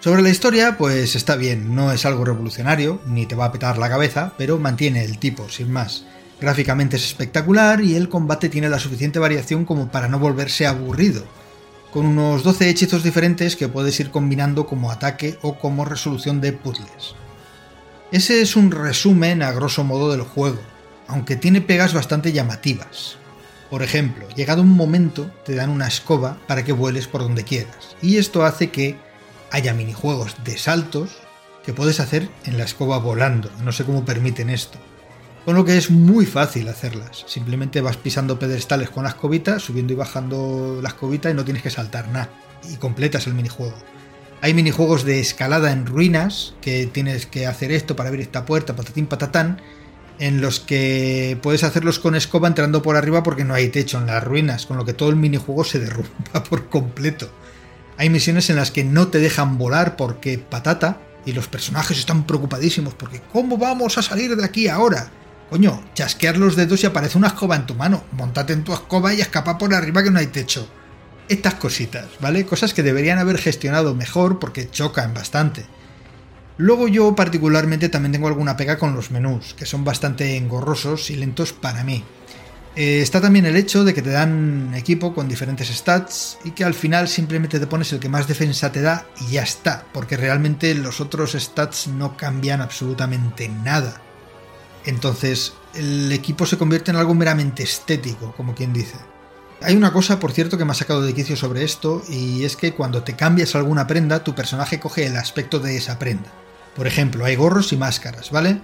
Sobre 0.00 0.22
la 0.22 0.30
historia, 0.30 0.76
pues 0.76 1.14
está 1.14 1.36
bien, 1.36 1.74
no 1.74 1.92
es 1.92 2.04
algo 2.04 2.24
revolucionario, 2.24 3.00
ni 3.06 3.26
te 3.26 3.36
va 3.36 3.44
a 3.44 3.52
petar 3.52 3.78
la 3.78 3.90
cabeza, 3.90 4.32
pero 4.36 4.58
mantiene 4.58 5.04
el 5.04 5.18
tipo, 5.18 5.48
sin 5.50 5.70
más. 5.70 6.04
Gráficamente 6.40 6.96
es 6.96 7.04
espectacular 7.04 7.82
y 7.82 7.96
el 7.96 8.08
combate 8.08 8.48
tiene 8.48 8.68
la 8.68 8.78
suficiente 8.78 9.18
variación 9.18 9.64
como 9.64 9.90
para 9.90 10.08
no 10.08 10.18
volverse 10.18 10.66
aburrido 10.66 11.24
con 11.92 12.06
unos 12.06 12.42
12 12.42 12.68
hechizos 12.68 13.02
diferentes 13.02 13.56
que 13.56 13.68
puedes 13.68 13.98
ir 14.00 14.10
combinando 14.10 14.66
como 14.66 14.90
ataque 14.90 15.38
o 15.42 15.58
como 15.58 15.84
resolución 15.84 16.40
de 16.40 16.52
puzzles. 16.52 17.14
Ese 18.12 18.42
es 18.42 18.56
un 18.56 18.70
resumen 18.70 19.42
a 19.42 19.52
grosso 19.52 19.84
modo 19.84 20.10
del 20.10 20.22
juego, 20.22 20.60
aunque 21.08 21.36
tiene 21.36 21.60
pegas 21.60 21.92
bastante 21.92 22.32
llamativas. 22.32 23.16
Por 23.70 23.82
ejemplo, 23.82 24.28
llegado 24.34 24.62
un 24.62 24.70
momento 24.70 25.30
te 25.44 25.54
dan 25.54 25.70
una 25.70 25.86
escoba 25.86 26.38
para 26.46 26.64
que 26.64 26.72
vueles 26.72 27.06
por 27.06 27.22
donde 27.22 27.44
quieras, 27.44 27.96
y 28.02 28.16
esto 28.16 28.44
hace 28.44 28.70
que 28.70 28.96
haya 29.52 29.74
minijuegos 29.74 30.36
de 30.44 30.58
saltos 30.58 31.18
que 31.64 31.72
puedes 31.72 32.00
hacer 32.00 32.28
en 32.44 32.58
la 32.58 32.64
escoba 32.64 32.98
volando, 32.98 33.50
no 33.62 33.72
sé 33.72 33.84
cómo 33.84 34.04
permiten 34.04 34.50
esto. 34.50 34.78
Con 35.44 35.54
lo 35.54 35.64
que 35.64 35.76
es 35.76 35.90
muy 35.90 36.26
fácil 36.26 36.68
hacerlas. 36.68 37.24
Simplemente 37.26 37.80
vas 37.80 37.96
pisando 37.96 38.38
pedestales 38.38 38.90
con 38.90 39.04
la 39.04 39.10
escobita, 39.10 39.58
subiendo 39.58 39.92
y 39.92 39.96
bajando 39.96 40.80
la 40.82 40.90
escobita 40.90 41.30
y 41.30 41.34
no 41.34 41.44
tienes 41.44 41.62
que 41.62 41.70
saltar 41.70 42.08
nada. 42.08 42.28
Y 42.70 42.76
completas 42.76 43.26
el 43.26 43.34
minijuego. 43.34 43.74
Hay 44.42 44.54
minijuegos 44.54 45.04
de 45.04 45.20
escalada 45.20 45.72
en 45.72 45.86
ruinas, 45.86 46.54
que 46.60 46.86
tienes 46.86 47.26
que 47.26 47.46
hacer 47.46 47.72
esto 47.72 47.96
para 47.96 48.08
abrir 48.08 48.22
esta 48.22 48.44
puerta, 48.44 48.76
patatín 48.76 49.06
patatán, 49.06 49.60
en 50.18 50.40
los 50.40 50.60
que 50.60 51.38
puedes 51.42 51.64
hacerlos 51.64 51.98
con 51.98 52.14
escoba 52.14 52.48
entrando 52.48 52.82
por 52.82 52.96
arriba 52.96 53.22
porque 53.22 53.44
no 53.44 53.54
hay 53.54 53.68
techo 53.68 53.98
en 53.98 54.06
las 54.06 54.22
ruinas, 54.22 54.66
con 54.66 54.76
lo 54.76 54.84
que 54.84 54.94
todo 54.94 55.10
el 55.10 55.16
minijuego 55.16 55.64
se 55.64 55.78
derrumba 55.78 56.44
por 56.48 56.68
completo. 56.68 57.30
Hay 57.96 58.08
misiones 58.08 58.48
en 58.50 58.56
las 58.56 58.70
que 58.70 58.84
no 58.84 59.08
te 59.08 59.18
dejan 59.18 59.58
volar 59.58 59.96
porque 59.96 60.38
patata, 60.38 61.00
y 61.26 61.32
los 61.32 61.48
personajes 61.48 61.98
están 61.98 62.24
preocupadísimos 62.24 62.94
porque 62.94 63.20
¿cómo 63.32 63.58
vamos 63.58 63.98
a 63.98 64.02
salir 64.02 64.36
de 64.36 64.44
aquí 64.44 64.68
ahora? 64.68 65.10
Coño, 65.50 65.82
chasquear 65.94 66.36
los 66.36 66.54
dedos 66.54 66.82
y 66.84 66.86
aparece 66.86 67.18
una 67.18 67.26
escoba 67.26 67.56
en 67.56 67.66
tu 67.66 67.74
mano. 67.74 68.04
Montate 68.12 68.52
en 68.52 68.62
tu 68.62 68.72
escoba 68.72 69.12
y 69.12 69.20
escapa 69.20 69.58
por 69.58 69.74
arriba 69.74 70.02
que 70.02 70.12
no 70.12 70.20
hay 70.20 70.28
techo. 70.28 70.68
Estas 71.28 71.54
cositas, 71.54 72.06
¿vale? 72.20 72.46
Cosas 72.46 72.72
que 72.72 72.84
deberían 72.84 73.18
haber 73.18 73.36
gestionado 73.36 73.96
mejor 73.96 74.38
porque 74.38 74.70
chocan 74.70 75.12
bastante. 75.12 75.66
Luego 76.56 76.86
yo 76.86 77.16
particularmente 77.16 77.88
también 77.88 78.12
tengo 78.12 78.28
alguna 78.28 78.56
pega 78.56 78.78
con 78.78 78.94
los 78.94 79.10
menús, 79.10 79.54
que 79.54 79.66
son 79.66 79.82
bastante 79.84 80.36
engorrosos 80.36 81.10
y 81.10 81.16
lentos 81.16 81.52
para 81.52 81.82
mí. 81.82 82.04
Eh, 82.76 83.00
está 83.02 83.20
también 83.20 83.46
el 83.46 83.56
hecho 83.56 83.82
de 83.82 83.92
que 83.92 84.02
te 84.02 84.10
dan 84.10 84.72
equipo 84.76 85.12
con 85.12 85.28
diferentes 85.28 85.68
stats 85.68 86.38
y 86.44 86.52
que 86.52 86.64
al 86.64 86.74
final 86.74 87.08
simplemente 87.08 87.58
te 87.58 87.66
pones 87.66 87.92
el 87.92 87.98
que 87.98 88.08
más 88.08 88.28
defensa 88.28 88.70
te 88.70 88.82
da 88.82 89.06
y 89.20 89.32
ya 89.32 89.42
está, 89.42 89.84
porque 89.92 90.16
realmente 90.16 90.74
los 90.76 91.00
otros 91.00 91.32
stats 91.32 91.88
no 91.88 92.16
cambian 92.16 92.60
absolutamente 92.60 93.48
nada. 93.48 94.00
Entonces, 94.84 95.52
el 95.74 96.10
equipo 96.12 96.46
se 96.46 96.58
convierte 96.58 96.90
en 96.90 96.96
algo 96.96 97.14
meramente 97.14 97.62
estético, 97.62 98.32
como 98.36 98.54
quien 98.54 98.72
dice. 98.72 98.96
Hay 99.62 99.76
una 99.76 99.92
cosa, 99.92 100.18
por 100.18 100.32
cierto, 100.32 100.56
que 100.56 100.64
me 100.64 100.72
ha 100.72 100.74
sacado 100.74 101.02
de 101.02 101.14
quicio 101.14 101.36
sobre 101.36 101.64
esto, 101.64 102.02
y 102.08 102.44
es 102.44 102.56
que 102.56 102.72
cuando 102.72 103.02
te 103.02 103.14
cambias 103.14 103.54
alguna 103.54 103.86
prenda, 103.86 104.24
tu 104.24 104.34
personaje 104.34 104.80
coge 104.80 105.06
el 105.06 105.16
aspecto 105.16 105.58
de 105.58 105.76
esa 105.76 105.98
prenda. 105.98 106.32
Por 106.74 106.86
ejemplo, 106.86 107.24
hay 107.24 107.36
gorros 107.36 107.72
y 107.72 107.76
máscaras, 107.76 108.30
¿vale? 108.30 108.60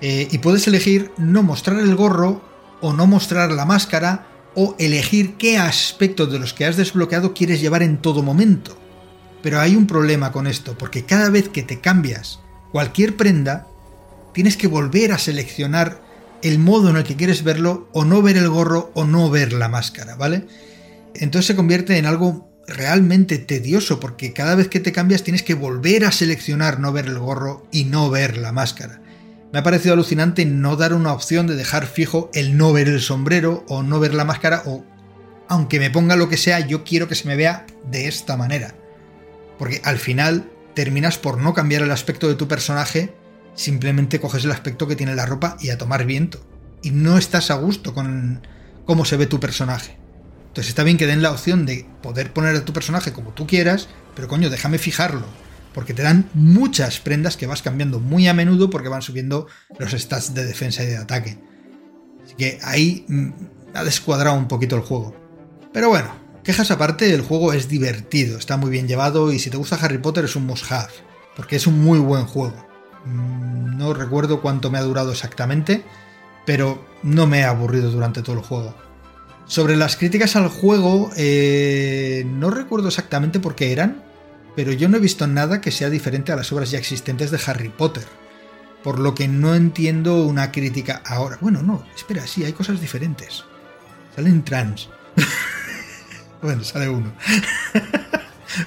Eh, 0.00 0.28
y 0.30 0.38
puedes 0.38 0.66
elegir 0.66 1.12
no 1.16 1.42
mostrar 1.42 1.78
el 1.78 1.94
gorro 1.94 2.42
o 2.80 2.92
no 2.92 3.06
mostrar 3.06 3.50
la 3.52 3.64
máscara 3.64 4.26
o 4.54 4.76
elegir 4.78 5.36
qué 5.36 5.56
aspecto 5.56 6.26
de 6.26 6.38
los 6.38 6.52
que 6.52 6.66
has 6.66 6.76
desbloqueado 6.76 7.32
quieres 7.32 7.60
llevar 7.60 7.82
en 7.82 7.98
todo 7.98 8.22
momento. 8.22 8.76
Pero 9.42 9.60
hay 9.60 9.76
un 9.76 9.86
problema 9.86 10.30
con 10.30 10.46
esto, 10.46 10.76
porque 10.76 11.04
cada 11.04 11.30
vez 11.30 11.48
que 11.48 11.62
te 11.62 11.80
cambias 11.80 12.40
cualquier 12.70 13.16
prenda, 13.16 13.68
tienes 14.34 14.56
que 14.58 14.66
volver 14.66 15.12
a 15.12 15.18
seleccionar 15.18 16.02
el 16.42 16.58
modo 16.58 16.90
en 16.90 16.96
el 16.96 17.04
que 17.04 17.16
quieres 17.16 17.42
verlo 17.42 17.88
o 17.92 18.04
no 18.04 18.20
ver 18.20 18.36
el 18.36 18.50
gorro 18.50 18.90
o 18.94 19.04
no 19.04 19.30
ver 19.30 19.54
la 19.54 19.68
máscara, 19.70 20.16
¿vale? 20.16 20.46
Entonces 21.14 21.46
se 21.46 21.56
convierte 21.56 21.96
en 21.96 22.04
algo 22.04 22.50
realmente 22.66 23.38
tedioso 23.38 24.00
porque 24.00 24.32
cada 24.32 24.54
vez 24.54 24.68
que 24.68 24.80
te 24.80 24.92
cambias 24.92 25.22
tienes 25.22 25.42
que 25.42 25.54
volver 25.54 26.04
a 26.04 26.12
seleccionar 26.12 26.80
no 26.80 26.92
ver 26.92 27.06
el 27.06 27.18
gorro 27.18 27.66
y 27.72 27.84
no 27.84 28.10
ver 28.10 28.36
la 28.36 28.52
máscara. 28.52 29.00
Me 29.52 29.60
ha 29.60 29.62
parecido 29.62 29.94
alucinante 29.94 30.44
no 30.44 30.76
dar 30.76 30.92
una 30.92 31.12
opción 31.12 31.46
de 31.46 31.54
dejar 31.54 31.86
fijo 31.86 32.30
el 32.34 32.56
no 32.56 32.72
ver 32.72 32.88
el 32.88 33.00
sombrero 33.00 33.64
o 33.68 33.82
no 33.82 34.00
ver 34.00 34.12
la 34.12 34.24
máscara 34.24 34.62
o 34.66 34.84
aunque 35.48 35.78
me 35.78 35.90
ponga 35.90 36.16
lo 36.16 36.28
que 36.28 36.36
sea, 36.36 36.60
yo 36.60 36.84
quiero 36.84 37.06
que 37.06 37.14
se 37.14 37.28
me 37.28 37.36
vea 37.36 37.66
de 37.90 38.08
esta 38.08 38.36
manera. 38.36 38.74
Porque 39.58 39.80
al 39.84 39.98
final 39.98 40.50
terminas 40.74 41.18
por 41.18 41.38
no 41.38 41.54
cambiar 41.54 41.82
el 41.82 41.90
aspecto 41.90 42.28
de 42.28 42.34
tu 42.34 42.48
personaje 42.48 43.14
simplemente 43.54 44.20
coges 44.20 44.44
el 44.44 44.50
aspecto 44.50 44.86
que 44.86 44.96
tiene 44.96 45.14
la 45.14 45.26
ropa 45.26 45.56
y 45.60 45.70
a 45.70 45.78
tomar 45.78 46.04
viento. 46.04 46.44
Y 46.82 46.90
no 46.90 47.16
estás 47.16 47.50
a 47.50 47.54
gusto 47.54 47.94
con 47.94 48.46
cómo 48.84 49.04
se 49.04 49.16
ve 49.16 49.26
tu 49.26 49.40
personaje. 49.40 49.96
Entonces 50.48 50.68
está 50.68 50.84
bien 50.84 50.98
que 50.98 51.06
den 51.06 51.22
la 51.22 51.32
opción 51.32 51.66
de 51.66 51.86
poder 52.02 52.32
poner 52.32 52.54
a 52.54 52.64
tu 52.64 52.72
personaje 52.72 53.12
como 53.12 53.32
tú 53.32 53.46
quieras, 53.46 53.88
pero 54.14 54.28
coño, 54.28 54.50
déjame 54.50 54.78
fijarlo. 54.78 55.26
Porque 55.72 55.94
te 55.94 56.02
dan 56.02 56.30
muchas 56.34 57.00
prendas 57.00 57.36
que 57.36 57.48
vas 57.48 57.62
cambiando 57.62 57.98
muy 57.98 58.28
a 58.28 58.34
menudo 58.34 58.70
porque 58.70 58.88
van 58.88 59.02
subiendo 59.02 59.48
los 59.78 59.90
stats 59.90 60.32
de 60.32 60.44
defensa 60.44 60.84
y 60.84 60.86
de 60.86 60.96
ataque. 60.96 61.38
Así 62.24 62.34
que 62.36 62.60
ahí 62.62 63.04
mm, 63.08 63.30
ha 63.74 63.82
descuadrado 63.82 64.36
un 64.36 64.46
poquito 64.46 64.76
el 64.76 64.82
juego. 64.82 65.16
Pero 65.72 65.88
bueno, 65.88 66.14
quejas 66.44 66.70
aparte, 66.70 67.12
el 67.12 67.22
juego 67.22 67.52
es 67.52 67.68
divertido, 67.68 68.38
está 68.38 68.56
muy 68.56 68.70
bien 68.70 68.86
llevado 68.86 69.32
y 69.32 69.40
si 69.40 69.50
te 69.50 69.56
gusta 69.56 69.76
Harry 69.76 69.98
Potter 69.98 70.26
es 70.26 70.36
un 70.36 70.46
must-have, 70.46 70.92
porque 71.34 71.56
es 71.56 71.66
un 71.66 71.80
muy 71.82 71.98
buen 71.98 72.26
juego. 72.26 72.73
Mm, 73.04 73.76
no 73.76 73.94
recuerdo 73.94 74.40
cuánto 74.40 74.70
me 74.70 74.78
ha 74.78 74.82
durado 74.82 75.12
exactamente, 75.12 75.84
pero 76.46 76.84
no 77.02 77.26
me 77.26 77.40
he 77.40 77.44
aburrido 77.44 77.90
durante 77.90 78.22
todo 78.22 78.36
el 78.36 78.42
juego. 78.42 78.74
Sobre 79.46 79.76
las 79.76 79.96
críticas 79.96 80.36
al 80.36 80.48
juego, 80.48 81.10
eh, 81.16 82.24
no 82.26 82.50
recuerdo 82.50 82.88
exactamente 82.88 83.40
por 83.40 83.54
qué 83.54 83.72
eran, 83.72 84.02
pero 84.56 84.72
yo 84.72 84.88
no 84.88 84.96
he 84.96 85.00
visto 85.00 85.26
nada 85.26 85.60
que 85.60 85.70
sea 85.70 85.90
diferente 85.90 86.32
a 86.32 86.36
las 86.36 86.50
obras 86.52 86.70
ya 86.70 86.78
existentes 86.78 87.30
de 87.30 87.40
Harry 87.46 87.68
Potter. 87.68 88.04
Por 88.82 88.98
lo 88.98 89.14
que 89.14 89.28
no 89.28 89.54
entiendo 89.54 90.24
una 90.24 90.52
crítica 90.52 91.02
ahora. 91.06 91.38
Bueno, 91.40 91.62
no, 91.62 91.84
espera, 91.94 92.26
sí, 92.26 92.44
hay 92.44 92.52
cosas 92.52 92.80
diferentes. 92.80 93.44
Salen 94.14 94.44
trans. 94.44 94.90
bueno, 96.42 96.62
sale 96.64 96.88
uno. 96.88 97.12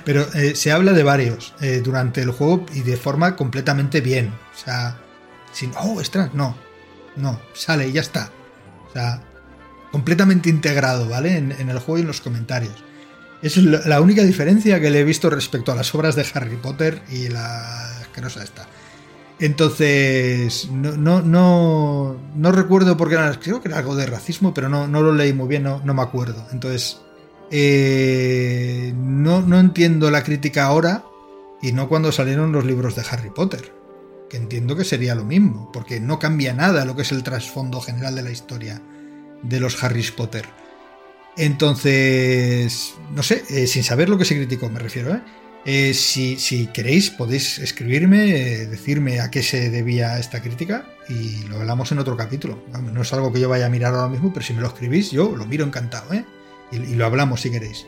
Pero 0.04 0.28
eh, 0.34 0.56
se 0.56 0.72
habla 0.72 0.94
de 0.94 1.04
varios 1.04 1.54
eh, 1.62 1.82
durante 1.84 2.22
el 2.22 2.32
juego 2.32 2.66
y 2.74 2.82
de 2.82 2.98
forma 2.98 3.36
completamente 3.36 4.02
bien. 4.02 4.34
O 4.54 4.58
sea, 4.58 4.98
sin, 5.52 5.72
oh, 5.80 6.02
es 6.02 6.12
no, 6.34 6.56
no, 7.16 7.40
sale 7.54 7.88
y 7.88 7.92
ya 7.94 8.02
está. 8.02 8.32
O 8.90 8.94
sea, 8.94 9.22
completamente 9.92 10.50
integrado, 10.50 11.10
¿vale? 11.10 11.38
En, 11.38 11.52
el 11.52 11.80
juego 11.80 12.00
y 12.00 12.02
en 12.02 12.08
los 12.08 12.22
comentarios. 12.22 12.74
Es 13.42 13.58
la 13.58 14.02
única 14.02 14.24
diferencia 14.24 14.80
que 14.82 14.90
le 14.90 15.02
he 15.02 15.04
visto 15.04 15.30
respecto 15.30 15.72
a 15.72 15.76
las 15.76 15.94
obras 15.94 16.16
de 16.16 16.26
Harry 16.34 16.58
Potter 16.58 17.02
y 17.10 17.30
la 17.30 18.00
asquerosa 18.02 18.44
esta. 18.44 18.68
Entonces, 19.40 20.70
no, 20.72 20.98
no, 20.98 21.22
no, 21.22 22.18
no 22.36 22.52
recuerdo 22.52 22.98
porque 22.98 23.14
era, 23.16 23.40
creo 23.40 23.62
que 23.62 23.68
era 23.68 23.78
algo 23.78 23.96
de 23.96 24.08
racismo, 24.08 24.54
pero 24.54 24.68
no, 24.68 24.88
no 24.88 25.02
lo 25.02 25.14
leí 25.14 25.34
muy 25.34 25.48
bien, 25.48 25.64
no, 25.64 25.82
no 25.84 25.94
me 25.94 26.02
acuerdo. 26.02 26.48
Entonces, 26.52 27.00
eh, 27.52 28.94
no, 28.96 29.60
entiendo 29.60 30.12
la 30.12 30.24
crítica 30.24 30.66
ahora 30.66 31.06
y 31.62 31.72
no 31.72 31.90
cuando 31.90 32.12
salieron 32.12 32.52
los 32.52 32.66
libros 32.66 32.96
de 32.96 33.04
Harry 33.10 33.30
Potter, 33.30 33.74
que 34.30 34.38
entiendo 34.38 34.76
que 34.76 34.84
sería 34.84 35.16
lo 35.16 35.26
mismo, 35.26 35.72
porque 35.72 36.00
no 36.00 36.20
cambia 36.20 36.54
nada 36.54 36.86
lo 36.86 36.96
que 36.96 37.02
es 37.02 37.12
el 37.12 37.24
trasfondo 37.24 37.82
general 37.82 38.16
de 38.16 38.24
la 38.24 38.32
historia 38.32 38.82
de 39.44 39.60
los 39.60 39.84
Harry 39.84 40.04
Potter. 40.16 40.46
Entonces, 41.38 42.96
no 43.14 43.24
sé, 43.24 43.44
eh, 43.50 43.68
sin 43.68 43.84
saber 43.84 44.10
lo 44.10 44.18
que 44.18 44.26
se 44.26 44.36
criticó, 44.36 44.70
me 44.70 44.80
refiero, 44.80 45.14
¿eh? 45.14 45.22
Eh, 45.70 45.94
si, 45.94 46.70
queréis, 46.74 47.10
podéis 47.10 47.60
escribirme, 47.60 48.30
eh, 48.30 48.68
decirme 48.68 49.20
a 49.20 49.30
qué 49.30 49.44
se 49.44 49.70
debía 49.70 50.18
esta 50.18 50.42
crítica 50.42 50.86
y 51.10 51.44
lo 51.50 51.58
hablamos 51.58 51.92
en 51.92 52.00
otro 52.00 52.16
capítulo. 52.16 52.64
No 52.94 53.02
es 53.02 53.12
algo 53.12 53.34
que 53.34 53.42
yo 53.42 53.50
vaya 53.50 53.66
a 53.66 53.70
mirar 53.70 53.94
ahora 53.94 54.08
mismo, 54.08 54.32
pero 54.32 54.46
si 54.46 54.54
me 54.54 54.62
lo 54.62 54.68
escribís, 54.68 55.12
yo 55.12 55.36
lo 55.36 55.46
miro 55.46 55.66
encantado, 55.66 56.14
¿eh? 56.14 56.24
Y, 56.72 56.96
lo 56.96 57.06
hablamos 57.06 57.42
si 57.42 57.52
queréis. 57.52 57.86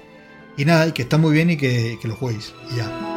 Y 0.57 0.65
nada, 0.65 0.88
y 0.88 0.91
que 0.91 1.03
está 1.03 1.17
muy 1.17 1.33
bien 1.33 1.50
y 1.50 1.57
que, 1.57 1.98
lo 2.03 2.15
juguéis. 2.15 2.53
Y 2.71 2.77
ya. 2.77 3.09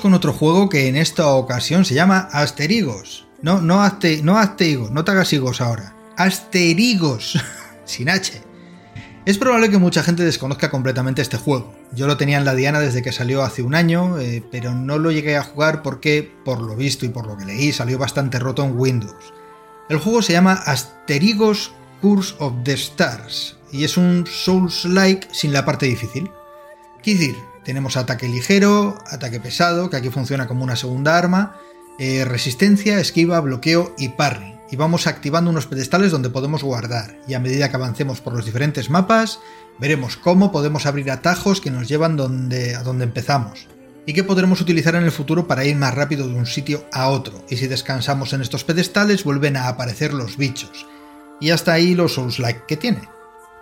Con 0.00 0.14
otro 0.14 0.32
juego 0.32 0.68
que 0.68 0.88
en 0.88 0.96
esta 0.96 1.28
ocasión 1.28 1.84
se 1.84 1.94
llama 1.94 2.28
Asterigos. 2.32 3.26
No, 3.42 3.60
no, 3.60 3.82
aste, 3.82 4.22
no 4.22 4.38
Asterigos, 4.38 4.90
no 4.90 5.04
te 5.04 5.12
hagas 5.12 5.32
higos 5.32 5.60
ahora. 5.60 5.94
Asterigos, 6.16 7.38
sin 7.84 8.08
H. 8.08 8.42
Es 9.24 9.38
probable 9.38 9.70
que 9.70 9.78
mucha 9.78 10.02
gente 10.02 10.22
desconozca 10.22 10.70
completamente 10.70 11.22
este 11.22 11.38
juego. 11.38 11.74
Yo 11.92 12.06
lo 12.06 12.16
tenía 12.16 12.36
en 12.36 12.44
la 12.44 12.54
Diana 12.54 12.80
desde 12.80 13.02
que 13.02 13.12
salió 13.12 13.42
hace 13.42 13.62
un 13.62 13.74
año, 13.74 14.18
eh, 14.18 14.42
pero 14.50 14.74
no 14.74 14.98
lo 14.98 15.10
llegué 15.10 15.36
a 15.36 15.42
jugar 15.42 15.82
porque, 15.82 16.30
por 16.44 16.60
lo 16.60 16.76
visto 16.76 17.06
y 17.06 17.10
por 17.10 17.26
lo 17.26 17.36
que 17.36 17.46
leí, 17.46 17.72
salió 17.72 17.98
bastante 17.98 18.38
roto 18.38 18.64
en 18.64 18.78
Windows. 18.78 19.32
El 19.88 19.98
juego 19.98 20.20
se 20.20 20.32
llama 20.32 20.52
Asterigos 20.52 21.72
Curse 22.00 22.34
of 22.38 22.52
the 22.64 22.74
Stars 22.74 23.56
y 23.72 23.84
es 23.84 23.96
un 23.96 24.26
Souls-like 24.26 25.28
sin 25.32 25.52
la 25.52 25.64
parte 25.64 25.86
difícil. 25.86 26.30
Quiero 27.02 27.20
decir, 27.20 27.36
tenemos 27.64 27.96
ataque 27.96 28.28
ligero, 28.28 28.98
ataque 29.10 29.40
pesado, 29.40 29.90
que 29.90 29.96
aquí 29.96 30.10
funciona 30.10 30.46
como 30.46 30.64
una 30.64 30.76
segunda 30.76 31.16
arma, 31.16 31.56
eh, 31.98 32.24
resistencia, 32.24 33.00
esquiva, 33.00 33.40
bloqueo 33.40 33.94
y 33.98 34.10
parry. 34.10 34.54
Y 34.70 34.76
vamos 34.76 35.06
activando 35.06 35.50
unos 35.50 35.66
pedestales 35.66 36.10
donde 36.10 36.30
podemos 36.30 36.62
guardar. 36.62 37.16
Y 37.28 37.34
a 37.34 37.40
medida 37.40 37.68
que 37.68 37.76
avancemos 37.76 38.20
por 38.20 38.34
los 38.34 38.44
diferentes 38.44 38.90
mapas, 38.90 39.40
veremos 39.78 40.16
cómo 40.16 40.50
podemos 40.50 40.86
abrir 40.86 41.10
atajos 41.10 41.60
que 41.60 41.70
nos 41.70 41.88
llevan 41.88 42.16
donde, 42.16 42.74
a 42.74 42.82
donde 42.82 43.04
empezamos. 43.04 43.68
Y 44.06 44.12
que 44.12 44.24
podremos 44.24 44.60
utilizar 44.60 44.94
en 44.96 45.04
el 45.04 45.12
futuro 45.12 45.46
para 45.46 45.64
ir 45.64 45.76
más 45.76 45.94
rápido 45.94 46.28
de 46.28 46.34
un 46.34 46.46
sitio 46.46 46.84
a 46.92 47.08
otro. 47.08 47.44
Y 47.48 47.56
si 47.56 47.68
descansamos 47.68 48.32
en 48.32 48.42
estos 48.42 48.64
pedestales, 48.64 49.24
vuelven 49.24 49.56
a 49.56 49.68
aparecer 49.68 50.12
los 50.12 50.36
bichos. 50.36 50.86
Y 51.40 51.50
hasta 51.50 51.72
ahí 51.72 51.94
los 51.94 52.14
Souls-like 52.14 52.64
que 52.66 52.76
tiene. 52.76 53.13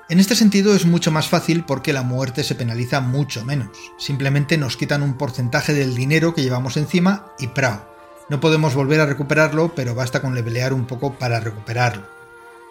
En 0.09 0.21
este 0.21 0.35
sentido 0.35 0.75
es 0.75 0.85
mucho 0.85 1.11
más 1.11 1.29
fácil 1.29 1.65
porque 1.65 1.93
la 1.93 2.03
muerte 2.03 2.45
se 2.45 2.55
penaliza 2.55 3.01
mucho 3.01 3.45
menos. 3.45 3.71
Simplemente 3.99 4.59
nos 4.59 4.77
quitan 4.77 5.03
un 5.03 5.15
porcentaje 5.15 5.73
del 5.73 5.95
dinero 5.95 6.35
que 6.35 6.43
llevamos 6.43 6.77
encima 6.77 7.33
y 7.39 7.47
prao. 7.49 7.89
No 8.29 8.41
podemos 8.41 8.75
volver 8.75 9.01
a 9.01 9.07
recuperarlo, 9.07 9.75
pero 9.75 9.95
basta 9.95 10.21
con 10.21 10.35
levelear 10.35 10.73
un 10.73 10.87
poco 10.87 11.15
para 11.15 11.41
recuperarlo. 11.41 12.07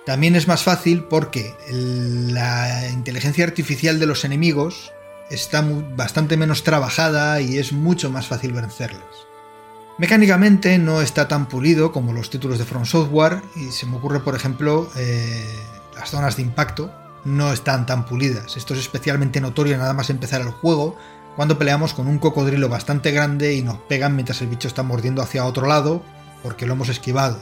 También 0.05 0.35
es 0.35 0.47
más 0.47 0.63
fácil 0.63 1.03
porque 1.03 1.55
la 1.69 2.87
inteligencia 2.89 3.45
artificial 3.45 3.99
de 3.99 4.07
los 4.07 4.25
enemigos 4.25 4.91
está 5.29 5.65
bastante 5.95 6.37
menos 6.37 6.63
trabajada 6.63 7.39
y 7.41 7.57
es 7.57 7.71
mucho 7.71 8.09
más 8.09 8.27
fácil 8.27 8.53
vencerles. 8.53 9.01
Mecánicamente 9.97 10.77
no 10.79 11.01
está 11.01 11.27
tan 11.27 11.47
pulido 11.47 11.91
como 11.91 12.13
los 12.13 12.29
títulos 12.29 12.57
de 12.57 12.65
From 12.65 12.85
Software 12.85 13.41
y 13.55 13.71
se 13.71 13.85
me 13.85 13.97
ocurre 13.97 14.21
por 14.21 14.35
ejemplo 14.35 14.89
eh, 14.97 15.45
las 15.95 16.09
zonas 16.09 16.35
de 16.35 16.41
impacto, 16.41 16.91
no 17.25 17.51
están 17.53 17.85
tan 17.85 18.05
pulidas. 18.05 18.57
Esto 18.57 18.73
es 18.73 18.79
especialmente 18.79 19.41
notorio 19.41 19.77
nada 19.77 19.93
más 19.93 20.09
empezar 20.09 20.41
el 20.41 20.51
juego, 20.51 20.97
cuando 21.35 21.57
peleamos 21.57 21.93
con 21.93 22.07
un 22.07 22.19
cocodrilo 22.19 22.69
bastante 22.69 23.11
grande 23.11 23.55
y 23.55 23.61
nos 23.61 23.77
pegan 23.77 24.15
mientras 24.15 24.41
el 24.41 24.47
bicho 24.47 24.67
está 24.67 24.83
mordiendo 24.83 25.21
hacia 25.21 25.45
otro 25.45 25.67
lado, 25.67 26.03
porque 26.43 26.65
lo 26.65 26.73
hemos 26.73 26.89
esquivado. 26.89 27.39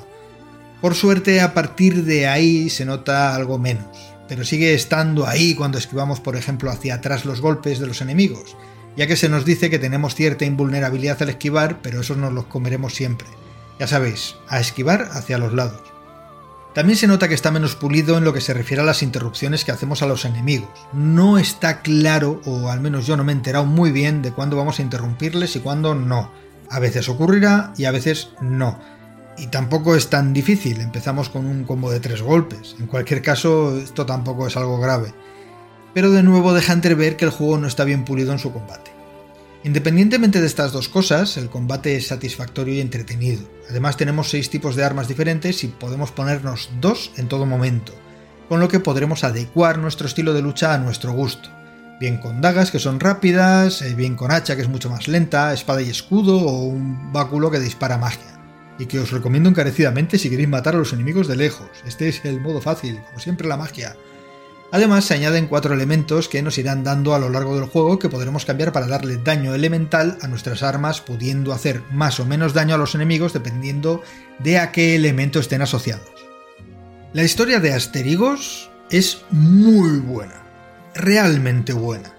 Por 0.81 0.95
suerte, 0.95 1.41
a 1.41 1.53
partir 1.53 2.05
de 2.05 2.27
ahí 2.27 2.69
se 2.69 2.85
nota 2.85 3.35
algo 3.35 3.57
menos, 3.57 4.13
pero 4.27 4.45
sigue 4.45 4.73
estando 4.73 5.27
ahí 5.27 5.55
cuando 5.55 5.77
esquivamos, 5.77 6.19
por 6.19 6.35
ejemplo, 6.35 6.71
hacia 6.71 6.95
atrás 6.95 7.25
los 7.25 7.41
golpes 7.41 7.79
de 7.79 7.87
los 7.87 8.01
enemigos, 8.01 8.55
ya 8.95 9.07
que 9.07 9.15
se 9.17 9.27
nos 9.27 9.43
dice 9.43 9.69
que 9.69 9.79
tenemos 9.79 10.15
cierta 10.15 10.45
invulnerabilidad 10.45 11.21
al 11.21 11.29
esquivar, 11.29 11.81
pero 11.81 12.01
esos 12.01 12.17
nos 12.17 12.31
los 12.31 12.45
comeremos 12.45 12.93
siempre. 12.93 13.27
Ya 13.79 13.87
sabéis, 13.87 14.35
a 14.47 14.59
esquivar 14.59 15.09
hacia 15.13 15.37
los 15.37 15.53
lados. 15.53 15.88
También 16.73 16.97
se 16.97 17.07
nota 17.07 17.27
que 17.27 17.33
está 17.33 17.51
menos 17.51 17.75
pulido 17.75 18.17
en 18.17 18.23
lo 18.23 18.31
que 18.31 18.41
se 18.41 18.53
refiere 18.53 18.83
a 18.83 18.85
las 18.85 19.01
interrupciones 19.01 19.65
que 19.65 19.71
hacemos 19.71 20.03
a 20.03 20.07
los 20.07 20.23
enemigos. 20.25 20.69
No 20.93 21.39
está 21.39 21.81
claro, 21.81 22.41
o 22.45 22.69
al 22.69 22.79
menos 22.79 23.07
yo 23.07 23.17
no 23.17 23.23
me 23.23 23.31
he 23.31 23.35
enterado 23.35 23.65
muy 23.65 23.91
bien 23.91 24.21
de 24.21 24.31
cuándo 24.31 24.55
vamos 24.55 24.79
a 24.79 24.83
interrumpirles 24.83 25.55
y 25.55 25.61
cuándo 25.61 25.95
no. 25.95 26.31
A 26.69 26.79
veces 26.79 27.09
ocurrirá 27.09 27.73
y 27.75 27.85
a 27.85 27.91
veces 27.91 28.29
no. 28.39 28.79
Y 29.37 29.47
tampoco 29.47 29.95
es 29.95 30.09
tan 30.09 30.31
difícil, 30.33 30.79
empezamos 30.81 31.29
con 31.29 31.47
un 31.47 31.63
combo 31.63 31.89
de 31.89 31.99
tres 31.99 32.21
golpes. 32.21 32.75
En 32.79 32.85
cualquier 32.85 33.23
caso, 33.23 33.77
esto 33.77 34.05
tampoco 34.05 34.45
es 34.45 34.55
algo 34.55 34.79
grave. 34.79 35.13
Pero 35.95 36.11
de 36.11 36.21
nuevo 36.21 36.53
deja 36.53 36.73
entrever 36.73 37.17
que 37.17 37.25
el 37.25 37.31
juego 37.31 37.57
no 37.57 37.67
está 37.67 37.83
bien 37.83 38.05
pulido 38.05 38.31
en 38.31 38.39
su 38.39 38.53
combate. 38.53 38.98
Independientemente 39.63 40.39
de 40.39 40.47
estas 40.47 40.71
dos 40.71 40.87
cosas, 40.87 41.35
el 41.35 41.49
combate 41.49 41.97
es 41.97 42.07
satisfactorio 42.07 42.75
y 42.75 42.79
entretenido. 42.79 43.41
Además 43.69 43.97
tenemos 43.97 44.29
seis 44.29 44.49
tipos 44.49 44.77
de 44.77 44.85
armas 44.85 45.09
diferentes 45.09 45.65
y 45.65 45.67
podemos 45.67 46.11
ponernos 46.11 46.69
dos 46.79 47.11
en 47.17 47.27
todo 47.27 47.45
momento, 47.45 47.93
con 48.47 48.61
lo 48.61 48.69
que 48.69 48.79
podremos 48.79 49.25
adecuar 49.25 49.77
nuestro 49.77 50.07
estilo 50.07 50.33
de 50.33 50.41
lucha 50.41 50.73
a 50.73 50.77
nuestro 50.77 51.11
gusto. 51.11 51.49
Bien 51.99 52.17
con 52.17 52.39
dagas 52.39 52.71
que 52.71 52.79
son 52.79 53.01
rápidas, 53.01 53.81
eh, 53.81 53.93
bien 53.93 54.15
con 54.15 54.31
hacha 54.31 54.55
que 54.55 54.61
es 54.61 54.69
mucho 54.69 54.89
más 54.89 55.09
lenta, 55.09 55.53
espada 55.53 55.81
y 55.81 55.89
escudo 55.89 56.37
o 56.39 56.63
un 56.63 57.11
báculo 57.11 57.51
que 57.51 57.59
dispara 57.59 57.97
magia. 57.97 58.39
Y 58.79 58.85
que 58.85 58.99
os 58.99 59.11
recomiendo 59.11 59.49
encarecidamente 59.49 60.17
si 60.17 60.29
queréis 60.29 60.47
matar 60.47 60.75
a 60.75 60.77
los 60.77 60.93
enemigos 60.93 61.27
de 61.27 61.35
lejos. 61.35 61.67
Este 61.85 62.07
es 62.07 62.23
el 62.23 62.39
modo 62.39 62.61
fácil, 62.61 63.01
como 63.07 63.19
siempre 63.19 63.49
la 63.49 63.57
magia. 63.57 63.97
Además 64.71 65.05
se 65.05 65.15
añaden 65.15 65.47
cuatro 65.47 65.73
elementos 65.73 66.29
que 66.29 66.43
nos 66.43 66.59
irán 66.59 66.83
dando 66.83 67.15
a 67.15 67.19
lo 67.19 67.29
largo 67.29 67.55
del 67.55 67.69
juego 67.69 67.97
que 67.97 68.09
podremos 68.09 68.45
cambiar 68.45 68.71
para 68.71 68.85
darle 68.85 69.17
daño 69.17 69.55
elemental 69.55 70.17
a 70.21 70.27
nuestras 70.27 70.61
armas, 70.61 71.01
pudiendo 71.01 71.53
hacer 71.53 71.81
más 71.91 72.19
o 72.19 72.25
menos 72.25 72.53
daño 72.53 72.75
a 72.75 72.77
los 72.77 72.93
enemigos 72.93 73.33
dependiendo 73.33 74.03
de 74.37 74.59
a 74.59 74.71
qué 74.71 74.95
elemento 74.95 75.39
estén 75.39 75.63
asociados. 75.63 76.07
La 77.13 77.23
historia 77.23 77.59
de 77.59 77.73
Asterigos 77.73 78.69
es 78.91 79.23
muy 79.31 79.99
buena, 79.99 80.43
realmente 80.93 81.73
buena. 81.73 82.13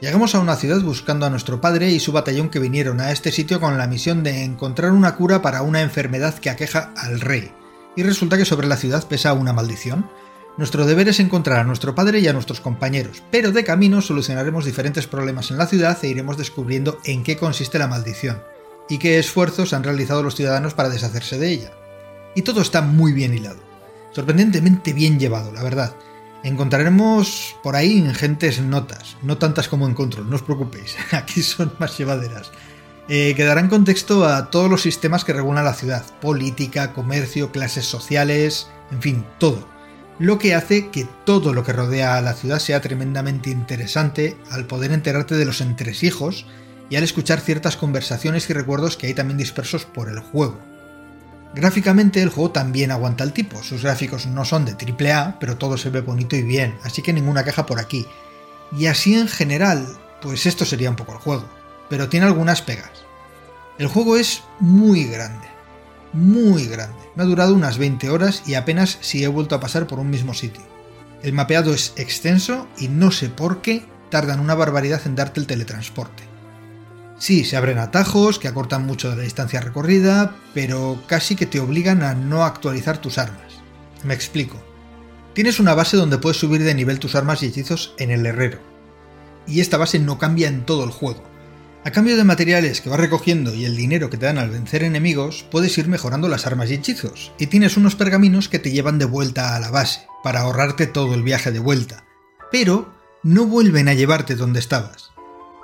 Llegamos 0.00 0.34
a 0.34 0.40
una 0.40 0.56
ciudad 0.56 0.80
buscando 0.80 1.26
a 1.26 1.30
nuestro 1.30 1.60
padre 1.60 1.90
y 1.90 1.98
su 1.98 2.12
batallón 2.12 2.50
que 2.50 2.60
vinieron 2.60 3.00
a 3.00 3.10
este 3.10 3.32
sitio 3.32 3.60
con 3.60 3.76
la 3.76 3.88
misión 3.88 4.22
de 4.22 4.44
encontrar 4.44 4.92
una 4.92 5.16
cura 5.16 5.42
para 5.42 5.62
una 5.62 5.82
enfermedad 5.82 6.38
que 6.38 6.50
aqueja 6.50 6.92
al 6.96 7.20
rey, 7.20 7.52
y 7.96 8.04
resulta 8.04 8.38
que 8.38 8.44
sobre 8.44 8.68
la 8.68 8.76
ciudad 8.76 9.06
pesa 9.08 9.32
una 9.32 9.52
maldición, 9.52 10.08
nuestro 10.60 10.84
deber 10.84 11.08
es 11.08 11.20
encontrar 11.20 11.60
a 11.60 11.64
nuestro 11.64 11.94
padre 11.94 12.20
y 12.20 12.28
a 12.28 12.34
nuestros 12.34 12.60
compañeros, 12.60 13.22
pero 13.30 13.50
de 13.50 13.64
camino 13.64 14.02
solucionaremos 14.02 14.66
diferentes 14.66 15.06
problemas 15.06 15.50
en 15.50 15.56
la 15.56 15.66
ciudad 15.66 15.96
e 16.02 16.08
iremos 16.08 16.36
descubriendo 16.36 16.98
en 17.04 17.22
qué 17.22 17.38
consiste 17.38 17.78
la 17.78 17.86
maldición 17.86 18.42
y 18.86 18.98
qué 18.98 19.18
esfuerzos 19.18 19.72
han 19.72 19.84
realizado 19.84 20.22
los 20.22 20.34
ciudadanos 20.34 20.74
para 20.74 20.90
deshacerse 20.90 21.38
de 21.38 21.48
ella. 21.48 21.72
Y 22.34 22.42
todo 22.42 22.60
está 22.60 22.82
muy 22.82 23.14
bien 23.14 23.32
hilado, 23.32 23.56
sorprendentemente 24.12 24.92
bien 24.92 25.18
llevado, 25.18 25.50
la 25.50 25.62
verdad. 25.62 25.96
Encontraremos 26.44 27.56
por 27.62 27.74
ahí 27.74 27.96
ingentes 27.96 28.60
notas, 28.60 29.16
no 29.22 29.38
tantas 29.38 29.66
como 29.66 29.86
en 29.86 29.94
Control, 29.94 30.28
no 30.28 30.36
os 30.36 30.42
preocupéis, 30.42 30.94
aquí 31.12 31.42
son 31.42 31.72
más 31.78 31.96
llevaderas. 31.96 32.52
eh, 33.08 33.32
que 33.34 33.44
darán 33.44 33.70
contexto 33.70 34.26
a 34.26 34.50
todos 34.50 34.68
los 34.68 34.82
sistemas 34.82 35.24
que 35.24 35.32
regulan 35.32 35.64
la 35.64 35.72
ciudad, 35.72 36.04
política, 36.20 36.92
comercio, 36.92 37.50
clases 37.50 37.86
sociales, 37.86 38.68
en 38.90 39.00
fin, 39.00 39.26
todo. 39.38 39.79
Lo 40.20 40.38
que 40.38 40.54
hace 40.54 40.90
que 40.90 41.08
todo 41.24 41.54
lo 41.54 41.64
que 41.64 41.72
rodea 41.72 42.18
a 42.18 42.20
la 42.20 42.34
ciudad 42.34 42.58
sea 42.58 42.82
tremendamente 42.82 43.48
interesante 43.48 44.36
al 44.50 44.66
poder 44.66 44.92
enterarte 44.92 45.34
de 45.34 45.46
los 45.46 45.62
entresijos 45.62 46.44
y 46.90 46.96
al 46.96 47.04
escuchar 47.04 47.40
ciertas 47.40 47.78
conversaciones 47.78 48.50
y 48.50 48.52
recuerdos 48.52 48.98
que 48.98 49.06
hay 49.06 49.14
también 49.14 49.38
dispersos 49.38 49.86
por 49.86 50.10
el 50.10 50.18
juego. 50.20 50.60
Gráficamente 51.54 52.20
el 52.20 52.28
juego 52.28 52.50
también 52.50 52.90
aguanta 52.90 53.24
el 53.24 53.32
tipo, 53.32 53.62
sus 53.62 53.82
gráficos 53.82 54.26
no 54.26 54.44
son 54.44 54.66
de 54.66 54.72
AAA, 54.72 55.38
pero 55.40 55.56
todo 55.56 55.78
se 55.78 55.88
ve 55.88 56.02
bonito 56.02 56.36
y 56.36 56.42
bien, 56.42 56.76
así 56.84 57.00
que 57.00 57.14
ninguna 57.14 57.42
queja 57.42 57.64
por 57.64 57.80
aquí. 57.80 58.06
Y 58.76 58.88
así 58.88 59.14
en 59.14 59.26
general, 59.26 59.86
pues 60.20 60.44
esto 60.44 60.66
sería 60.66 60.90
un 60.90 60.96
poco 60.96 61.12
el 61.12 61.18
juego, 61.18 61.48
pero 61.88 62.10
tiene 62.10 62.26
algunas 62.26 62.60
pegas. 62.60 62.90
El 63.78 63.86
juego 63.86 64.18
es 64.18 64.42
muy 64.58 65.04
grande, 65.04 65.48
muy 66.12 66.66
grande. 66.66 66.96
Me 67.14 67.22
ha 67.22 67.26
durado 67.26 67.54
unas 67.54 67.78
20 67.78 68.10
horas 68.10 68.42
y 68.46 68.54
apenas 68.54 68.98
si 69.00 69.22
he 69.22 69.28
vuelto 69.28 69.54
a 69.54 69.60
pasar 69.60 69.86
por 69.86 69.98
un 69.98 70.10
mismo 70.10 70.34
sitio. 70.34 70.62
El 71.22 71.32
mapeado 71.32 71.74
es 71.74 71.92
extenso 71.96 72.66
y 72.78 72.88
no 72.88 73.10
sé 73.10 73.28
por 73.28 73.60
qué 73.60 73.84
tardan 74.10 74.40
una 74.40 74.54
barbaridad 74.54 75.02
en 75.06 75.14
darte 75.14 75.40
el 75.40 75.46
teletransporte. 75.46 76.24
Sí, 77.18 77.44
se 77.44 77.56
abren 77.56 77.78
atajos 77.78 78.38
que 78.38 78.48
acortan 78.48 78.86
mucho 78.86 79.14
la 79.14 79.22
distancia 79.22 79.60
recorrida, 79.60 80.36
pero 80.54 81.02
casi 81.06 81.36
que 81.36 81.44
te 81.44 81.60
obligan 81.60 82.02
a 82.02 82.14
no 82.14 82.44
actualizar 82.44 82.98
tus 82.98 83.18
armas. 83.18 83.60
Me 84.04 84.14
explico. 84.14 84.56
Tienes 85.34 85.60
una 85.60 85.74
base 85.74 85.98
donde 85.98 86.18
puedes 86.18 86.38
subir 86.38 86.64
de 86.64 86.74
nivel 86.74 86.98
tus 86.98 87.14
armas 87.14 87.42
y 87.42 87.46
hechizos 87.46 87.94
en 87.98 88.10
el 88.10 88.24
herrero. 88.24 88.58
Y 89.46 89.60
esta 89.60 89.76
base 89.76 89.98
no 89.98 90.18
cambia 90.18 90.48
en 90.48 90.64
todo 90.64 90.82
el 90.84 90.90
juego. 90.90 91.22
A 91.82 91.92
cambio 91.92 92.18
de 92.18 92.24
materiales 92.24 92.82
que 92.82 92.90
vas 92.90 93.00
recogiendo 93.00 93.54
y 93.54 93.64
el 93.64 93.74
dinero 93.74 94.10
que 94.10 94.18
te 94.18 94.26
dan 94.26 94.36
al 94.36 94.50
vencer 94.50 94.82
enemigos, 94.82 95.46
puedes 95.50 95.78
ir 95.78 95.88
mejorando 95.88 96.28
las 96.28 96.46
armas 96.46 96.70
y 96.70 96.74
hechizos, 96.74 97.32
y 97.38 97.46
tienes 97.46 97.78
unos 97.78 97.94
pergaminos 97.94 98.50
que 98.50 98.58
te 98.58 98.70
llevan 98.70 98.98
de 98.98 99.06
vuelta 99.06 99.56
a 99.56 99.60
la 99.60 99.70
base, 99.70 100.06
para 100.22 100.40
ahorrarte 100.40 100.86
todo 100.86 101.14
el 101.14 101.22
viaje 101.22 101.52
de 101.52 101.58
vuelta. 101.58 102.04
Pero 102.52 102.92
no 103.22 103.46
vuelven 103.46 103.88
a 103.88 103.94
llevarte 103.94 104.34
donde 104.34 104.60
estabas. 104.60 105.10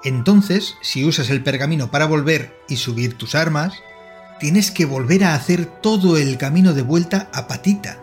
Entonces, 0.04 0.76
si 0.80 1.04
usas 1.04 1.28
el 1.28 1.42
pergamino 1.42 1.90
para 1.90 2.06
volver 2.06 2.56
y 2.66 2.76
subir 2.76 3.18
tus 3.18 3.34
armas, 3.34 3.74
tienes 4.40 4.70
que 4.70 4.86
volver 4.86 5.22
a 5.22 5.34
hacer 5.34 5.66
todo 5.66 6.16
el 6.16 6.38
camino 6.38 6.72
de 6.72 6.82
vuelta 6.82 7.28
a 7.34 7.46
patita. 7.46 7.98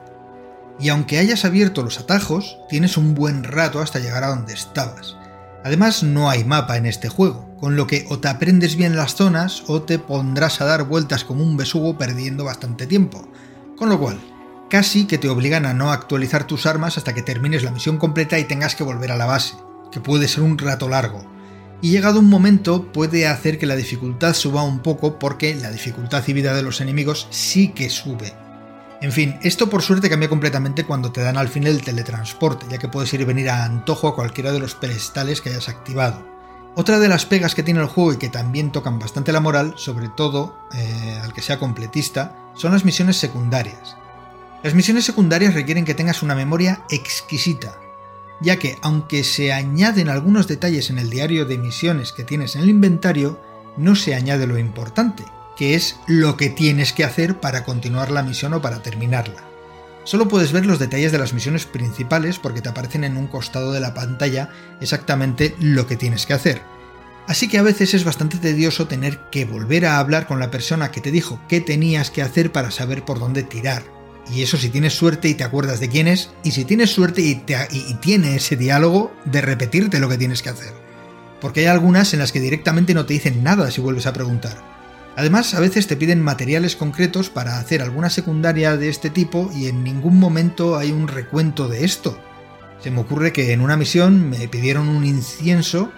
Y 0.79 0.89
aunque 0.89 1.17
hayas 1.17 1.45
abierto 1.45 1.81
los 1.81 1.99
atajos, 1.99 2.59
tienes 2.69 2.95
un 2.95 3.15
buen 3.15 3.43
rato 3.43 3.79
hasta 3.79 3.97
llegar 3.97 4.23
a 4.23 4.29
donde 4.29 4.53
estabas. 4.53 5.15
Además, 5.63 6.03
no 6.03 6.29
hay 6.29 6.43
mapa 6.43 6.77
en 6.77 6.85
este 6.85 7.09
juego, 7.09 7.52
con 7.63 7.77
lo 7.77 7.87
que 7.87 8.05
o 8.09 8.19
te 8.19 8.27
aprendes 8.27 8.75
bien 8.75 8.97
las 8.97 9.15
zonas 9.15 9.63
o 9.67 9.83
te 9.83 9.97
pondrás 9.97 10.59
a 10.59 10.65
dar 10.65 10.83
vueltas 10.83 11.23
como 11.23 11.45
un 11.45 11.55
besugo 11.55 11.97
perdiendo 11.97 12.43
bastante 12.43 12.87
tiempo. 12.87 13.25
Con 13.77 13.87
lo 13.87 13.97
cual, 13.97 14.19
casi 14.69 15.05
que 15.05 15.17
te 15.17 15.29
obligan 15.29 15.65
a 15.65 15.73
no 15.73 15.89
actualizar 15.89 16.45
tus 16.45 16.65
armas 16.65 16.97
hasta 16.97 17.13
que 17.13 17.21
termines 17.21 17.63
la 17.63 17.71
misión 17.71 17.99
completa 17.99 18.37
y 18.37 18.43
tengas 18.43 18.75
que 18.75 18.83
volver 18.83 19.13
a 19.13 19.15
la 19.15 19.27
base, 19.27 19.55
que 19.93 20.01
puede 20.01 20.27
ser 20.27 20.43
un 20.43 20.57
rato 20.57 20.89
largo 20.89 21.25
y 21.81 21.91
llegado 21.91 22.19
un 22.19 22.29
momento 22.29 22.91
puede 22.91 23.27
hacer 23.27 23.57
que 23.57 23.65
la 23.65 23.77
dificultad 23.77 24.33
suba 24.33 24.63
un 24.63 24.79
poco 24.79 25.17
porque 25.17 25.55
la 25.55 25.71
dificultad 25.71 26.21
y 26.27 26.33
vida 26.33 26.53
de 26.53 26.63
los 26.63 26.81
enemigos 26.81 27.27
sí 27.29 27.69
que 27.69 27.89
sube. 27.89 28.33
En 28.99 29.13
fin, 29.13 29.39
esto 29.41 29.69
por 29.69 29.83
suerte 29.83 30.09
cambia 30.09 30.27
completamente 30.27 30.83
cuando 30.83 31.13
te 31.13 31.21
dan 31.21 31.37
al 31.37 31.47
fin 31.47 31.65
el 31.65 31.81
teletransporte, 31.81 32.65
ya 32.69 32.77
que 32.77 32.89
puedes 32.89 33.13
ir 33.13 33.21
y 33.21 33.23
venir 33.23 33.49
a 33.49 33.63
antojo 33.63 34.09
a 34.09 34.15
cualquiera 34.15 34.51
de 34.51 34.59
los 34.59 34.75
pedestales 34.75 35.39
que 35.39 35.49
hayas 35.49 35.69
activado. 35.69 36.32
Otra 36.75 36.99
de 36.99 37.07
las 37.07 37.27
pegas 37.27 37.53
que 37.53 37.61
tiene 37.61 37.81
el 37.81 37.85
juego 37.85 38.13
y 38.13 38.17
que 38.17 38.29
también 38.29 38.71
tocan 38.71 38.97
bastante 38.97 39.31
la 39.31 39.39
moral, 39.39 39.73
sobre 39.77 40.09
todo 40.09 40.57
eh, 40.73 41.19
al 41.21 41.31
que 41.31 41.43
sea 41.43 41.59
completista, 41.59 42.35
son 42.55 42.71
las 42.71 42.83
misiones 42.83 43.17
secundarias. 43.17 43.95
Las 44.63 44.73
misiones 44.73 45.05
secundarias 45.05 45.53
requieren 45.53 45.85
que 45.85 45.93
tengas 45.93 46.23
una 46.23 46.33
memoria 46.33 46.83
exquisita, 46.89 47.77
ya 48.41 48.57
que 48.57 48.77
aunque 48.81 49.23
se 49.23 49.53
añaden 49.53 50.09
algunos 50.09 50.47
detalles 50.47 50.89
en 50.89 50.97
el 50.97 51.11
diario 51.11 51.45
de 51.45 51.59
misiones 51.59 52.11
que 52.11 52.23
tienes 52.23 52.55
en 52.55 52.63
el 52.63 52.69
inventario, 52.69 53.39
no 53.77 53.95
se 53.95 54.15
añade 54.15 54.47
lo 54.47 54.57
importante, 54.57 55.25
que 55.55 55.75
es 55.75 55.99
lo 56.07 56.37
que 56.37 56.49
tienes 56.49 56.91
que 56.91 57.03
hacer 57.03 57.39
para 57.39 57.63
continuar 57.63 58.09
la 58.09 58.23
misión 58.23 58.53
o 58.53 58.61
para 58.61 58.81
terminarla. 58.81 59.52
Solo 60.03 60.27
puedes 60.27 60.51
ver 60.51 60.65
los 60.65 60.79
detalles 60.79 61.11
de 61.11 61.17
las 61.17 61.33
misiones 61.33 61.65
principales 61.65 62.37
porque 62.37 62.61
te 62.61 62.69
aparecen 62.69 63.03
en 63.03 63.17
un 63.17 63.27
costado 63.27 63.71
de 63.71 63.79
la 63.79 63.93
pantalla 63.93 64.49
exactamente 64.81 65.55
lo 65.59 65.87
que 65.87 65.95
tienes 65.95 66.25
que 66.25 66.33
hacer. 66.33 66.61
Así 67.27 67.47
que 67.47 67.57
a 67.57 67.63
veces 67.63 67.93
es 67.93 68.03
bastante 68.03 68.37
tedioso 68.37 68.87
tener 68.87 69.17
que 69.31 69.45
volver 69.45 69.85
a 69.85 69.99
hablar 69.99 70.27
con 70.27 70.39
la 70.39 70.51
persona 70.51 70.91
que 70.91 70.99
te 70.99 71.11
dijo 71.11 71.39
qué 71.47 71.61
tenías 71.61 72.11
que 72.11 72.21
hacer 72.21 72.51
para 72.51 72.69
saber 72.69 73.05
por 73.05 73.19
dónde 73.19 73.43
tirar. 73.43 73.83
Y 74.33 74.41
eso 74.41 74.57
si 74.57 74.69
tienes 74.69 74.93
suerte 74.93 75.29
y 75.29 75.33
te 75.33 75.43
acuerdas 75.43 75.79
de 75.79 75.89
quién 75.89 76.07
es, 76.07 76.31
y 76.43 76.51
si 76.51 76.65
tienes 76.65 76.91
suerte 76.91 77.21
y, 77.21 77.35
tiene 78.01 78.35
ese 78.35 78.55
diálogo 78.57 79.13
de 79.25 79.41
repetirte 79.41 79.99
lo 79.99 80.09
que 80.09 80.17
tienes 80.17 80.41
que 80.41 80.49
hacer. 80.49 80.73
Porque 81.39 81.61
hay 81.61 81.65
algunas 81.67 82.13
en 82.13 82.19
las 82.19 82.31
que 82.31 82.39
directamente 82.39 82.93
no 82.93 83.05
te 83.05 83.13
dicen 83.13 83.43
nada 83.43 83.71
si 83.71 83.79
vuelves 83.79 84.05
a 84.05 84.13
preguntar. 84.13 84.72
Además, 85.15 85.53
a 85.53 85.59
veces 85.59 85.87
te 85.87 85.95
piden 85.95 86.21
materiales 86.21 86.75
concretos 86.75 87.29
para 87.29 87.59
hacer 87.59 87.81
alguna 87.81 88.09
secundaria 88.09 88.77
de 88.77 88.89
este 88.89 89.09
tipo 89.09 89.51
y 89.53 89.67
en 89.67 89.83
ningún 89.83 90.19
momento 90.19 90.77
hay 90.77 90.91
un 90.91 91.07
recuento 91.07 91.67
de 91.67 91.85
esto. 91.85 92.19
Se 92.81 92.89
me 92.89 93.01
ocurre 93.01 93.31
que 93.31 93.53
en 93.53 93.61
una 93.61 93.77
misión 93.77 94.29
me 94.29 94.47
pidieron 94.47 94.89
un 94.89 95.05
incienso, 95.05 95.91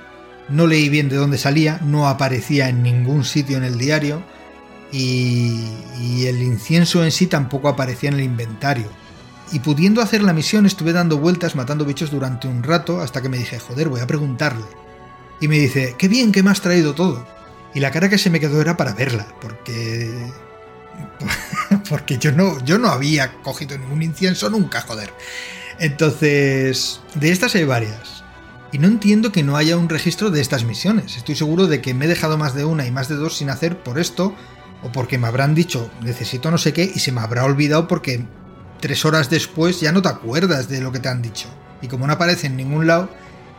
no 0.50 0.68
leí 0.68 0.90
bien 0.90 1.10
de 1.10 1.16
dónde 1.16 1.38
salía, 1.38 1.80
no 1.84 2.08
aparecía 2.08 2.68
en 2.70 2.84
ningún 2.84 3.24
sitio 3.24 3.58
en 3.58 3.64
el 3.64 3.78
diario, 3.78 4.22
y, 4.92 6.26
el 6.26 6.42
incienso 6.42 7.04
en 7.04 7.12
sí 7.12 7.28
tampoco 7.28 7.70
aparecía 7.70 8.10
en 8.10 8.16
el 8.16 8.24
inventario. 8.24 8.88
Y 9.52 9.60
pudiendo 9.60 10.02
hacer 10.02 10.24
la 10.24 10.34
misión 10.34 10.66
estuve 10.66 10.94
dando 10.94 11.18
vueltas 11.18 11.56
matando 11.56 11.86
bichos 11.86 12.12
durante 12.12 12.48
un 12.48 12.64
rato 12.64 13.02
hasta 13.02 13.22
que 13.22 13.30
me 13.30 13.38
dije, 13.38 13.60
joder, 13.60 13.90
voy 13.90 14.02
a 14.02 14.08
preguntarle. 14.08 14.66
Y 15.40 15.48
me 15.48 15.60
dice, 15.60 15.96
qué 15.98 16.08
bien 16.08 16.32
que 16.32 16.44
me 16.44 16.52
has 16.52 16.62
traído 16.62 16.96
todo. 16.96 17.28
Y 17.76 17.82
la 17.82 17.92
cara 17.92 18.10
que 18.10 18.18
se 18.18 18.32
me 18.32 18.40
quedó 18.40 18.60
era 18.62 18.78
para 18.78 18.94
verla, 18.94 19.28
porque... 19.42 20.32
porque 21.90 22.18
yo 22.18 22.32
no, 22.32 22.64
yo 22.64 22.80
no 22.80 22.88
había 22.88 23.34
cogido 23.44 23.78
ningún 23.78 24.02
incienso 24.02 24.50
nunca, 24.50 24.82
joder. 24.82 25.14
Entonces, 25.78 27.02
de 27.16 27.32
estas 27.32 27.54
hay 27.54 27.66
varias. 27.66 28.24
Y 28.72 28.80
no 28.80 28.88
entiendo 28.88 29.32
que 29.32 29.44
no 29.44 29.58
haya 29.58 29.78
un 29.78 29.90
registro 29.90 30.32
de 30.32 30.42
estas 30.42 30.64
misiones. 30.64 31.18
Estoy 31.18 31.36
seguro 31.36 31.68
de 31.68 31.82
que 31.82 31.94
me 31.94 32.06
he 32.06 32.08
dejado 32.08 32.38
más 32.38 32.56
de 32.56 32.66
una 32.66 32.88
y 32.88 32.92
más 32.92 33.10
de 33.10 33.16
dos 33.16 33.38
sin 33.38 33.50
hacer 33.50 33.78
por 33.78 34.00
esto 34.00 34.34
o 34.84 34.92
porque 34.92 35.18
me 35.18 35.28
habrán 35.28 35.56
dicho 35.56 35.90
necesito 36.02 36.52
no 36.52 36.58
sé 36.58 36.74
qué 36.74 36.92
y 36.94 37.00
se 37.00 37.12
me 37.12 37.22
habrá 37.22 37.46
olvidado 37.46 37.88
porque 37.88 38.26
tres 38.82 39.04
horas 39.06 39.30
después 39.30 39.80
ya 39.80 39.92
no 39.92 40.02
te 40.02 40.10
acuerdas 40.10 40.70
de 40.70 40.82
lo 40.82 40.92
que 40.92 41.00
te 41.00 41.10
han 41.10 41.22
dicho. 41.22 41.48
Y 41.82 41.88
como 41.88 42.08
no 42.08 42.14
aparece 42.14 42.48
en 42.48 42.56
ningún 42.56 42.88
lado, 42.88 43.10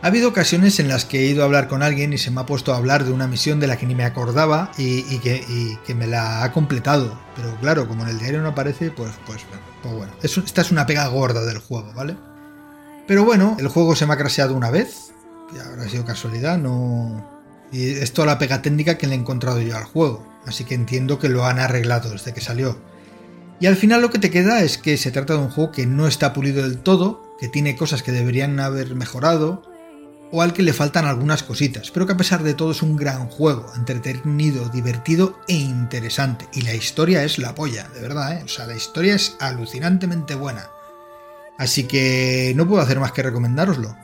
ha 0.01 0.07
habido 0.07 0.29
ocasiones 0.29 0.79
en 0.79 0.87
las 0.87 1.05
que 1.05 1.21
he 1.21 1.25
ido 1.25 1.41
a 1.41 1.45
hablar 1.45 1.67
con 1.67 1.83
alguien 1.83 2.13
y 2.13 2.17
se 2.17 2.31
me 2.31 2.41
ha 2.41 2.45
puesto 2.45 2.73
a 2.73 2.77
hablar 2.77 3.03
de 3.03 3.11
una 3.11 3.27
misión 3.27 3.59
de 3.59 3.67
la 3.67 3.77
que 3.77 3.85
ni 3.85 3.95
me 3.95 4.05
acordaba 4.05 4.71
y, 4.77 5.19
que, 5.19 5.95
me 5.95 6.07
la 6.07 6.43
ha 6.43 6.51
completado. 6.51 7.19
Pero 7.35 7.55
claro, 7.59 7.87
como 7.87 8.03
en 8.03 8.09
el 8.09 8.19
diario 8.19 8.41
no 8.41 8.49
aparece, 8.49 8.91
pues, 8.91 9.11
pues, 9.25 9.41
pues 9.81 9.95
bueno. 9.95 10.11
esta 10.21 10.61
es 10.61 10.71
una 10.71 10.85
pega 10.85 11.07
gorda 11.07 11.43
del 11.45 11.59
juego, 11.59 11.91
¿vale? 11.93 12.15
Pero 13.07 13.23
bueno, 13.25 13.57
el 13.59 13.67
juego 13.69 13.95
se 13.95 14.05
me 14.05 14.13
ha 14.13 14.17
craseado 14.17 14.55
una 14.55 14.69
vez. 14.69 15.11
Y 15.55 15.59
habrá 15.59 15.87
sido 15.89 16.05
casualidad, 16.05 16.57
no... 16.57 17.35
Y 17.71 17.91
es 17.91 18.13
toda 18.13 18.27
la 18.27 18.39
pega 18.39 18.61
técnica 18.61 18.97
que 18.97 19.07
le 19.07 19.15
he 19.15 19.17
encontrado 19.17 19.61
yo 19.61 19.75
al 19.75 19.83
juego 19.83 20.37
así 20.47 20.63
que 20.63 20.75
entiendo 20.75 21.19
que 21.19 21.29
lo 21.29 21.45
han 21.45 21.59
arreglado 21.59 22.09
desde 22.09 22.33
que 22.33 22.41
salió. 22.41 22.77
Y 23.59 23.65
al 23.65 23.75
final 23.75 24.01
lo 24.01 24.09
que 24.09 24.19
te 24.19 24.31
queda 24.31 24.61
es 24.61 24.77
que 24.77 24.97
se 24.97 25.11
trata 25.11 25.33
de 25.33 25.39
un 25.39 25.49
juego 25.49 25.71
que 25.71 25.85
no 25.85 26.07
está 26.07 26.33
pulido 26.33 26.63
del 26.63 26.79
todo, 26.79 27.35
que 27.39 27.49
tiene 27.49 27.75
cosas 27.75 28.01
que 28.01 28.11
deberían 28.11 28.59
haber 28.59 28.95
mejorado, 28.95 29.63
o 30.31 30.41
al 30.41 30.53
que 30.53 30.63
le 30.63 30.73
faltan 30.73 31.05
algunas 31.05 31.43
cositas, 31.43 31.91
pero 31.91 32.05
que 32.05 32.13
a 32.13 32.17
pesar 32.17 32.43
de 32.43 32.53
todo 32.53 32.71
es 32.71 32.81
un 32.81 32.95
gran 32.95 33.27
juego, 33.27 33.71
entretenido, 33.75 34.69
divertido 34.69 35.39
e 35.47 35.53
interesante. 35.53 36.47
Y 36.53 36.61
la 36.61 36.73
historia 36.73 37.23
es 37.23 37.37
la 37.39 37.55
polla, 37.55 37.87
de 37.93 38.01
verdad, 38.01 38.33
¿eh? 38.33 38.43
O 38.43 38.47
sea, 38.47 38.67
la 38.67 38.75
historia 38.75 39.15
es 39.15 39.35
alucinantemente 39.39 40.35
buena. 40.35 40.69
Así 41.57 41.85
que 41.85 42.53
no 42.55 42.67
puedo 42.67 42.81
hacer 42.81 42.99
más 42.99 43.11
que 43.11 43.23
recomendároslo. 43.23 43.95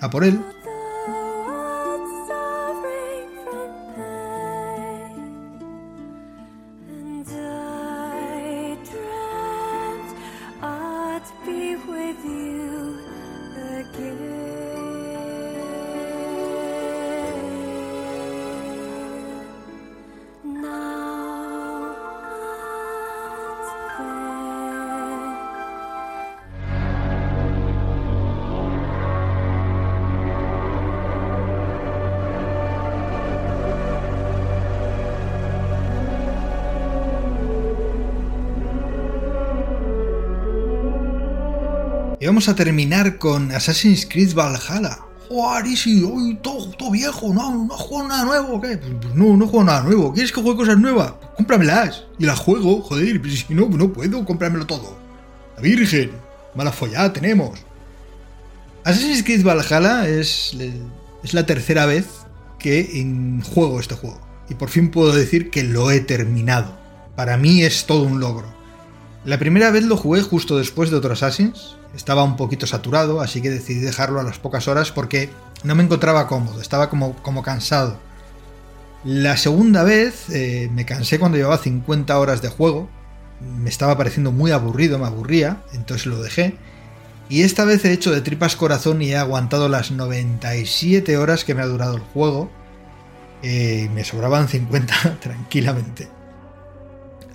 A 0.00 0.10
por 0.10 0.24
él. 0.24 0.40
Vamos 42.36 42.50
a 42.50 42.54
terminar 42.54 43.16
con 43.16 43.50
Assassin's 43.50 44.04
Creed 44.04 44.34
Valhalla. 44.34 44.98
Joder, 45.26 45.66
Isi, 45.68 46.02
hoy 46.02 46.38
todo, 46.42 46.68
todo, 46.72 46.90
viejo, 46.90 47.32
no, 47.32 47.64
no 47.64 47.74
juego 47.74 48.06
nada 48.06 48.26
nuevo, 48.26 48.60
¿qué? 48.60 48.76
Pues, 48.76 48.92
pues 49.00 49.14
no, 49.14 49.38
no 49.38 49.46
juego 49.46 49.64
nada 49.64 49.80
nuevo. 49.80 50.12
¿Quieres 50.12 50.32
que 50.32 50.42
juegue 50.42 50.58
cosas 50.58 50.76
nuevas? 50.76 51.12
Pues 51.12 51.30
cómpramelas. 51.34 52.04
Y 52.18 52.26
las 52.26 52.38
juego, 52.38 52.82
joder, 52.82 53.22
si 53.30 53.54
no, 53.54 53.70
no 53.70 53.90
puedo 53.90 54.22
comprármelo 54.26 54.66
todo. 54.66 54.98
La 55.56 55.62
Virgen, 55.62 56.10
mala 56.54 56.72
follada 56.72 57.10
tenemos. 57.10 57.58
Assassin's 58.84 59.22
Creed 59.22 59.42
Valhalla 59.42 60.06
es, 60.06 60.54
es 61.24 61.32
la 61.32 61.46
tercera 61.46 61.86
vez 61.86 62.04
que 62.58 63.40
juego 63.54 63.80
este 63.80 63.94
juego. 63.94 64.20
Y 64.50 64.56
por 64.56 64.68
fin 64.68 64.90
puedo 64.90 65.14
decir 65.14 65.48
que 65.48 65.62
lo 65.62 65.90
he 65.90 66.00
terminado. 66.00 66.76
Para 67.16 67.38
mí 67.38 67.62
es 67.62 67.86
todo 67.86 68.02
un 68.02 68.20
logro. 68.20 68.55
La 69.26 69.38
primera 69.38 69.72
vez 69.72 69.82
lo 69.82 69.96
jugué 69.96 70.22
justo 70.22 70.56
después 70.56 70.88
de 70.88 70.96
otro 70.96 71.12
Assassin's. 71.12 71.74
Estaba 71.96 72.22
un 72.22 72.36
poquito 72.36 72.64
saturado, 72.64 73.20
así 73.20 73.42
que 73.42 73.50
decidí 73.50 73.80
dejarlo 73.80 74.20
a 74.20 74.22
las 74.22 74.38
pocas 74.38 74.68
horas 74.68 74.92
porque 74.92 75.30
no 75.64 75.74
me 75.74 75.82
encontraba 75.82 76.28
cómodo, 76.28 76.60
estaba 76.60 76.88
como, 76.88 77.16
como 77.22 77.42
cansado. 77.42 77.98
La 79.02 79.36
segunda 79.36 79.82
vez 79.82 80.30
eh, 80.30 80.70
me 80.72 80.86
cansé 80.86 81.18
cuando 81.18 81.38
llevaba 81.38 81.58
50 81.58 82.16
horas 82.16 82.40
de 82.40 82.50
juego. 82.50 82.88
Me 83.40 83.68
estaba 83.68 83.96
pareciendo 83.96 84.30
muy 84.30 84.52
aburrido, 84.52 84.96
me 84.96 85.06
aburría, 85.06 85.60
entonces 85.72 86.06
lo 86.06 86.22
dejé. 86.22 86.56
Y 87.28 87.42
esta 87.42 87.64
vez 87.64 87.84
he 87.84 87.92
hecho 87.92 88.12
de 88.12 88.20
tripas 88.20 88.54
corazón 88.54 89.02
y 89.02 89.10
he 89.10 89.16
aguantado 89.16 89.68
las 89.68 89.90
97 89.90 91.16
horas 91.16 91.44
que 91.44 91.56
me 91.56 91.62
ha 91.62 91.66
durado 91.66 91.96
el 91.96 92.02
juego. 92.02 92.48
Eh, 93.42 93.90
me 93.92 94.04
sobraban 94.04 94.46
50 94.46 95.18
tranquilamente. 95.20 96.15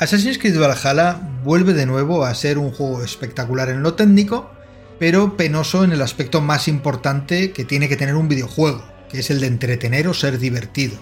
Assassin's 0.01 0.39
Creed 0.39 0.57
Valhalla 0.57 1.21
vuelve 1.43 1.73
de 1.73 1.85
nuevo 1.85 2.25
a 2.25 2.33
ser 2.33 2.57
un 2.57 2.71
juego 2.71 3.03
espectacular 3.03 3.69
en 3.69 3.83
lo 3.83 3.93
técnico, 3.93 4.49
pero 4.97 5.37
penoso 5.37 5.83
en 5.83 5.91
el 5.91 6.01
aspecto 6.01 6.41
más 6.41 6.67
importante 6.67 7.51
que 7.51 7.65
tiene 7.65 7.87
que 7.87 7.97
tener 7.97 8.15
un 8.15 8.27
videojuego, 8.27 8.83
que 9.11 9.19
es 9.19 9.29
el 9.29 9.39
de 9.39 9.45
entretener 9.45 10.07
o 10.07 10.15
ser 10.15 10.39
divertido. 10.39 10.97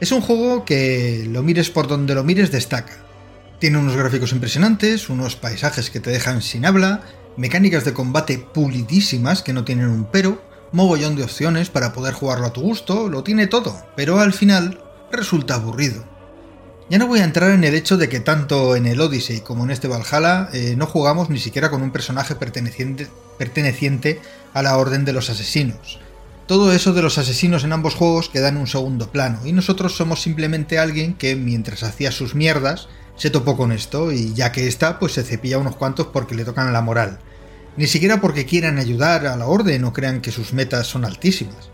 Es 0.00 0.10
un 0.10 0.20
juego 0.20 0.64
que 0.64 1.28
lo 1.30 1.44
mires 1.44 1.70
por 1.70 1.86
donde 1.86 2.16
lo 2.16 2.24
mires 2.24 2.50
destaca. 2.50 2.96
Tiene 3.60 3.78
unos 3.78 3.94
gráficos 3.94 4.32
impresionantes, 4.32 5.08
unos 5.08 5.36
paisajes 5.36 5.88
que 5.88 6.00
te 6.00 6.10
dejan 6.10 6.42
sin 6.42 6.66
habla, 6.66 7.02
mecánicas 7.36 7.84
de 7.84 7.92
combate 7.92 8.38
pulidísimas 8.38 9.44
que 9.44 9.52
no 9.52 9.64
tienen 9.64 9.86
un 9.86 10.06
pero, 10.10 10.42
mogollón 10.72 11.14
de 11.14 11.22
opciones 11.22 11.70
para 11.70 11.92
poder 11.92 12.14
jugarlo 12.14 12.48
a 12.48 12.52
tu 12.52 12.62
gusto, 12.62 13.08
lo 13.08 13.22
tiene 13.22 13.46
todo, 13.46 13.80
pero 13.94 14.18
al 14.18 14.32
final 14.32 14.82
resulta 15.12 15.54
aburrido. 15.54 16.17
Ya 16.90 16.96
no 16.96 17.06
voy 17.06 17.20
a 17.20 17.24
entrar 17.24 17.50
en 17.50 17.64
el 17.64 17.74
hecho 17.74 17.98
de 17.98 18.08
que 18.08 18.20
tanto 18.20 18.74
en 18.74 18.86
el 18.86 18.98
Odyssey 18.98 19.40
como 19.40 19.64
en 19.64 19.70
este 19.70 19.88
Valhalla 19.88 20.48
eh, 20.54 20.74
no 20.74 20.86
jugamos 20.86 21.28
ni 21.28 21.38
siquiera 21.38 21.70
con 21.70 21.82
un 21.82 21.90
personaje 21.90 22.34
perteneciente, 22.34 23.08
perteneciente 23.36 24.22
a 24.54 24.62
la 24.62 24.78
Orden 24.78 25.04
de 25.04 25.12
los 25.12 25.28
Asesinos. 25.28 26.00
Todo 26.46 26.72
eso 26.72 26.94
de 26.94 27.02
los 27.02 27.18
asesinos 27.18 27.62
en 27.62 27.74
ambos 27.74 27.94
juegos 27.94 28.30
queda 28.30 28.48
en 28.48 28.56
un 28.56 28.66
segundo 28.66 29.12
plano, 29.12 29.40
y 29.44 29.52
nosotros 29.52 29.94
somos 29.94 30.22
simplemente 30.22 30.78
alguien 30.78 31.12
que 31.12 31.36
mientras 31.36 31.82
hacía 31.82 32.10
sus 32.10 32.34
mierdas 32.34 32.88
se 33.16 33.28
topó 33.28 33.54
con 33.54 33.70
esto, 33.70 34.10
y 34.10 34.32
ya 34.32 34.50
que 34.50 34.66
está, 34.66 34.98
pues 34.98 35.12
se 35.12 35.24
cepilla 35.24 35.58
unos 35.58 35.76
cuantos 35.76 36.06
porque 36.06 36.34
le 36.34 36.46
tocan 36.46 36.72
la 36.72 36.80
moral. 36.80 37.18
Ni 37.76 37.86
siquiera 37.86 38.22
porque 38.22 38.46
quieran 38.46 38.78
ayudar 38.78 39.26
a 39.26 39.36
la 39.36 39.46
orden 39.46 39.84
o 39.84 39.92
crean 39.92 40.22
que 40.22 40.32
sus 40.32 40.54
metas 40.54 40.86
son 40.86 41.04
altísimas. 41.04 41.68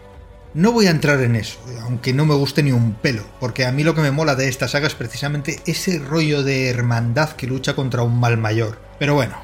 No 0.55 0.71
voy 0.71 0.87
a 0.87 0.91
entrar 0.91 1.21
en 1.21 1.35
eso, 1.35 1.59
aunque 1.83 2.13
no 2.13 2.27
me 2.27 2.35
guste 2.37 2.63
ni 2.63 2.71
un 2.71 2.95
pelo, 2.95 3.25
porque 3.41 3.67
a 3.67 3.73
mí 3.73 3.83
lo 3.83 3.97
que 3.97 4.03
me 4.03 4.13
mola 4.13 4.37
de 4.37 4.49
esta 4.49 4.69
saga 4.69 4.87
es 4.87 4.95
precisamente 4.95 5.61
ese 5.67 5.99
rollo 5.99 6.45
de 6.45 6.69
hermandad 6.69 7.31
que 7.31 7.49
lucha 7.49 7.75
contra 7.75 8.05
un 8.05 8.21
mal 8.21 8.39
mayor. 8.39 8.79
Pero 9.01 9.15
bueno, 9.15 9.35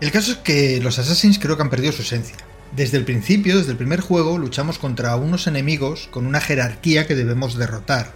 el 0.00 0.10
caso 0.10 0.32
es 0.32 0.38
que 0.38 0.80
los 0.80 0.98
Assassins 0.98 1.38
creo 1.38 1.56
que 1.56 1.62
han 1.62 1.68
perdido 1.68 1.92
su 1.92 2.00
esencia. 2.00 2.36
Desde 2.74 2.96
el 2.96 3.04
principio, 3.04 3.58
desde 3.58 3.72
el 3.72 3.76
primer 3.76 4.00
juego, 4.00 4.38
luchamos 4.38 4.78
contra 4.78 5.16
unos 5.16 5.46
enemigos 5.46 6.08
con 6.10 6.26
una 6.26 6.40
jerarquía 6.40 7.06
que 7.06 7.14
debemos 7.14 7.58
derrotar, 7.58 8.14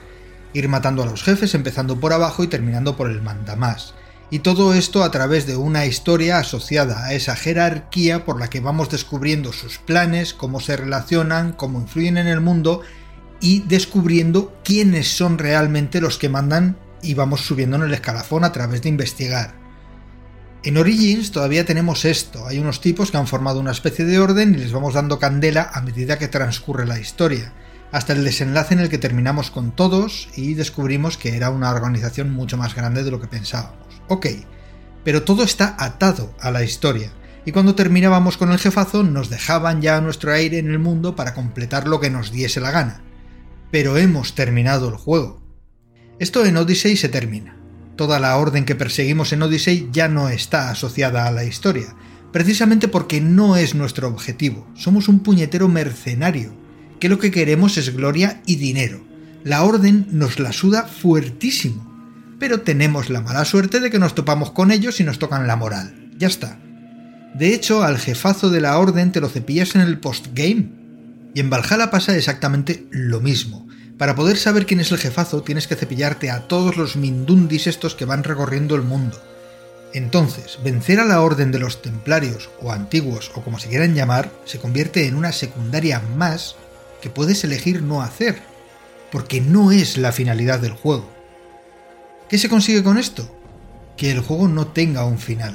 ir 0.55 0.69
matando 0.71 1.03
a 1.03 1.07
los 1.07 1.23
jefes 1.23 1.55
empezando 1.55 2.01
por 2.01 2.15
abajo 2.15 2.43
y 2.43 2.49
terminando 2.49 2.97
por 2.97 3.11
el 3.11 3.21
mandamás 3.21 3.95
y 4.33 4.39
todo 4.39 4.73
esto 4.73 5.05
a 5.05 5.11
través 5.11 5.47
de 5.47 5.57
una 5.57 5.85
historia 5.85 6.39
asociada 6.39 7.05
a 7.05 7.13
esa 7.13 7.37
jerarquía 7.37 8.25
por 8.25 8.41
la 8.41 8.49
que 8.49 8.61
vamos 8.61 8.89
descubriendo 8.89 9.53
sus 9.53 9.77
planes, 9.77 10.33
cómo 10.33 10.59
se 10.59 10.75
relacionan, 10.75 11.53
cómo 11.53 11.83
influyen 11.83 12.17
en 12.17 12.29
el 12.29 12.41
mundo 12.41 12.81
y 13.43 13.61
descubriendo 13.61 14.59
quiénes 14.65 15.15
son 15.15 15.37
realmente 15.37 16.01
los 16.01 16.17
que 16.17 16.31
mandan 16.31 16.79
y 17.03 17.13
vamos 17.13 17.43
subiendo 17.43 17.77
en 17.77 17.83
el 17.83 17.93
escalafón 17.93 18.43
a 18.45 18.53
través 18.53 18.81
de 18.81 18.89
investigar. 18.89 19.53
En 20.63 20.79
Origins 20.79 21.31
todavía 21.31 21.67
tenemos 21.67 22.07
esto, 22.07 22.47
hay 22.47 22.59
unos 22.59 22.81
tipos 22.81 23.11
que 23.11 23.19
han 23.19 23.27
formado 23.27 23.61
una 23.61 23.73
especie 23.73 24.07
de 24.07 24.19
orden 24.19 24.55
y 24.55 24.59
les 24.59 24.73
vamos 24.73 24.95
dando 24.95 25.19
candela 25.19 25.71
a 25.75 25.83
medida 25.83 26.19
que 26.19 26.29
transcurre 26.29 26.87
la 26.87 26.99
historia, 26.99 27.53
hasta 27.91 28.15
el 28.15 28.25
desenlace 28.25 28.73
en 28.73 28.81
el 28.81 28.89
que 28.89 28.97
terminamos 28.97 29.51
con 29.51 29.73
todos 29.73 30.31
y 30.37 30.55
descubrimos 30.55 31.19
que 31.19 31.37
era 31.37 31.51
una 31.51 31.71
organización 31.71 32.33
mucho 32.33 32.57
más 32.57 32.75
grande 32.75 33.05
de 33.05 33.11
lo 33.11 33.21
que 33.21 33.29
pensábamos. 33.29 33.92
Ok, 34.13 34.27
pero 35.05 35.23
todo 35.23 35.43
está 35.43 35.75
atado 35.79 36.35
a 36.39 36.51
la 36.51 36.63
historia, 36.63 37.11
y 37.47 37.53
cuando 37.53 37.75
terminábamos 37.75 38.37
con 38.37 38.53
el 38.53 38.59
jefazo 38.59 39.03
nos 39.03 39.31
dejaban 39.31 39.81
ya 39.81 40.03
nuestro 40.03 40.35
aire 40.35 40.59
en 40.59 40.71
el 40.71 40.79
mundo 40.79 41.17
para 41.17 41.33
completar 41.33 41.89
lo 41.89 41.99
que 41.99 42.11
nos 42.11 42.31
diese 42.31 42.61
la 42.61 42.71
gana. 42.71 43.01
Pero 43.71 43.97
hemos 43.97 44.35
terminado 44.35 44.91
el 44.91 44.97
juego. 44.97 45.41
Esto 46.19 46.45
en 46.45 46.59
Odyssey 46.59 46.99
se 46.99 47.09
termina. 47.09 47.57
Toda 47.97 48.21
la 48.21 48.37
orden 48.37 48.67
que 48.67 48.75
perseguimos 48.75 49.33
en 49.33 49.45
Odyssey 49.45 49.89
ya 49.91 50.09
no 50.09 50.29
está 50.29 50.69
asociada 50.69 51.27
a 51.27 51.33
la 51.33 51.45
historia, 51.45 51.97
precisamente 52.33 52.89
porque 52.89 53.23
no 53.23 53.57
es 53.57 53.75
nuestro 53.75 54.09
objetivo. 54.09 54.69
Somos 54.75 55.09
un 55.09 55.21
puñetero 55.21 55.69
mercenario, 55.69 56.53
que 57.01 57.09
lo 57.09 57.19
que 57.19 57.31
queremos 57.31 57.79
es 57.79 57.97
gloria 57.97 58.43
y 58.45 58.57
dinero. 58.57 59.03
La 59.43 59.65
orden 59.65 60.07
nos 60.11 60.39
la 60.39 60.53
suda 60.53 60.83
fuertísimo 60.83 61.92
pero 62.43 62.63
tenemos 62.63 63.09
la 63.09 63.21
mala 63.21 63.45
suerte 63.45 63.79
de 63.79 63.89
que 63.89 64.01
nos 64.01 64.17
topamos 64.17 64.51
con 64.51 64.73
ellos 64.73 64.99
y 64.99 65.05
nos 65.05 65.21
tocan 65.21 65.47
la 65.47 65.55
moral. 65.55 65.95
Ya 66.19 66.27
está. 66.27 66.59
De 67.35 67.55
hecho, 67.55 67.85
al 67.85 67.99
jefazo 67.99 68.51
de 68.51 68.61
la 68.61 68.81
orden 68.81 69.13
te 69.13 69.21
lo 69.21 69.29
cepillas 69.29 69.77
en 69.77 69.83
el 69.83 70.01
postgame. 70.01 70.73
Y 71.37 71.39
en 71.39 71.51
Valhalla 71.51 71.93
pasa 71.93 72.17
exactamente 72.17 72.85
lo 72.91 73.21
mismo. 73.21 73.69
Para 73.97 74.17
poder 74.17 74.39
saber 74.39 74.67
quién 74.67 74.81
es 74.81 74.91
el 74.91 74.99
jefazo 74.99 75.45
tienes 75.45 75.69
que 75.69 75.77
cepillarte 75.77 76.33
a 76.33 76.49
todos 76.49 76.77
los 76.77 76.97
mindundis 76.97 77.69
estos 77.69 77.95
que 77.95 78.07
van 78.07 78.25
recorriendo 78.25 78.75
el 78.75 78.83
mundo. 78.83 79.23
Entonces, 79.95 80.59
vencer 80.65 80.99
a 80.99 81.05
la 81.05 81.21
orden 81.21 81.53
de 81.53 81.61
los 81.61 81.81
templarios 81.81 82.51
o 82.61 82.73
antiguos 82.73 83.31
o 83.37 83.43
como 83.43 83.61
se 83.61 83.69
quieran 83.69 83.95
llamar 83.95 84.33
se 84.47 84.59
convierte 84.59 85.07
en 85.07 85.15
una 85.15 85.31
secundaria 85.31 86.03
más 86.17 86.57
que 87.01 87.09
puedes 87.09 87.45
elegir 87.45 87.83
no 87.83 88.03
hacer, 88.03 88.43
porque 89.13 89.41
no 89.41 89.71
es 89.71 89.97
la 89.97 90.11
finalidad 90.11 90.59
del 90.59 90.73
juego. 90.73 91.12
¿Qué 92.33 92.39
se 92.39 92.49
consigue 92.49 92.83
con 92.83 92.97
esto? 92.97 93.31
Que 93.95 94.11
el 94.11 94.21
juego 94.21 94.49
no 94.49 94.69
tenga 94.69 95.05
un 95.05 95.19
final. 95.19 95.55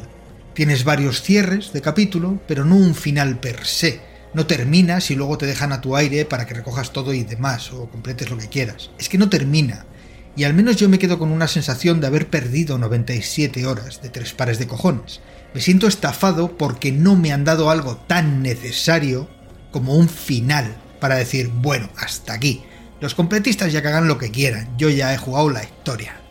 Tienes 0.54 0.84
varios 0.84 1.24
cierres 1.24 1.74
de 1.74 1.82
capítulo, 1.82 2.40
pero 2.48 2.66
no 2.66 2.76
un 2.76 2.94
final 2.94 3.40
per 3.40 3.66
se. 3.66 4.00
No 4.36 4.46
terminas 4.46 5.10
y 5.10 5.16
luego 5.16 5.40
te 5.40 5.48
dejan 5.48 5.72
a 5.72 5.82
tu 5.82 5.96
aire 5.96 6.24
para 6.26 6.46
que 6.46 6.54
recojas 6.54 6.94
todo 6.94 7.16
y 7.16 7.24
demás, 7.24 7.74
o 7.74 7.90
completes 7.90 8.30
lo 8.30 8.38
que 8.38 8.48
quieras. 8.48 8.92
Es 9.00 9.10
que 9.10 9.18
no 9.18 9.28
termina. 9.28 9.88
Y 10.36 10.44
al 10.44 10.54
menos 10.54 10.76
yo 10.76 10.88
me 10.88 11.00
quedo 11.00 11.18
con 11.18 11.32
una 11.32 11.48
sensación 11.48 12.00
de 12.00 12.06
haber 12.06 12.30
perdido 12.30 12.78
97 12.78 13.66
horas 13.66 14.04
de 14.04 14.10
tres 14.10 14.34
pares 14.34 14.60
de 14.60 14.68
cojones. 14.68 15.22
Me 15.56 15.62
siento 15.62 15.88
estafado 15.88 16.60
porque 16.60 16.92
no 16.92 17.16
me 17.16 17.34
han 17.34 17.44
dado 17.44 17.72
algo 17.72 17.98
tan 18.06 18.44
necesario 18.44 19.28
como 19.72 19.96
un 19.96 20.10
final 20.10 20.78
para 21.00 21.16
decir, 21.16 21.48
bueno, 21.48 21.90
hasta 21.98 22.34
aquí. 22.34 22.62
Los 23.02 23.16
completistas 23.16 23.74
ya 23.74 23.82
que 23.82 23.88
hagan 23.88 24.08
lo 24.08 24.20
que 24.20 24.30
quieran, 24.30 24.78
yo 24.78 24.90
ya 24.90 25.12
he 25.12 25.18
jugado 25.18 25.50
la 25.50 25.63
historia 25.63 26.27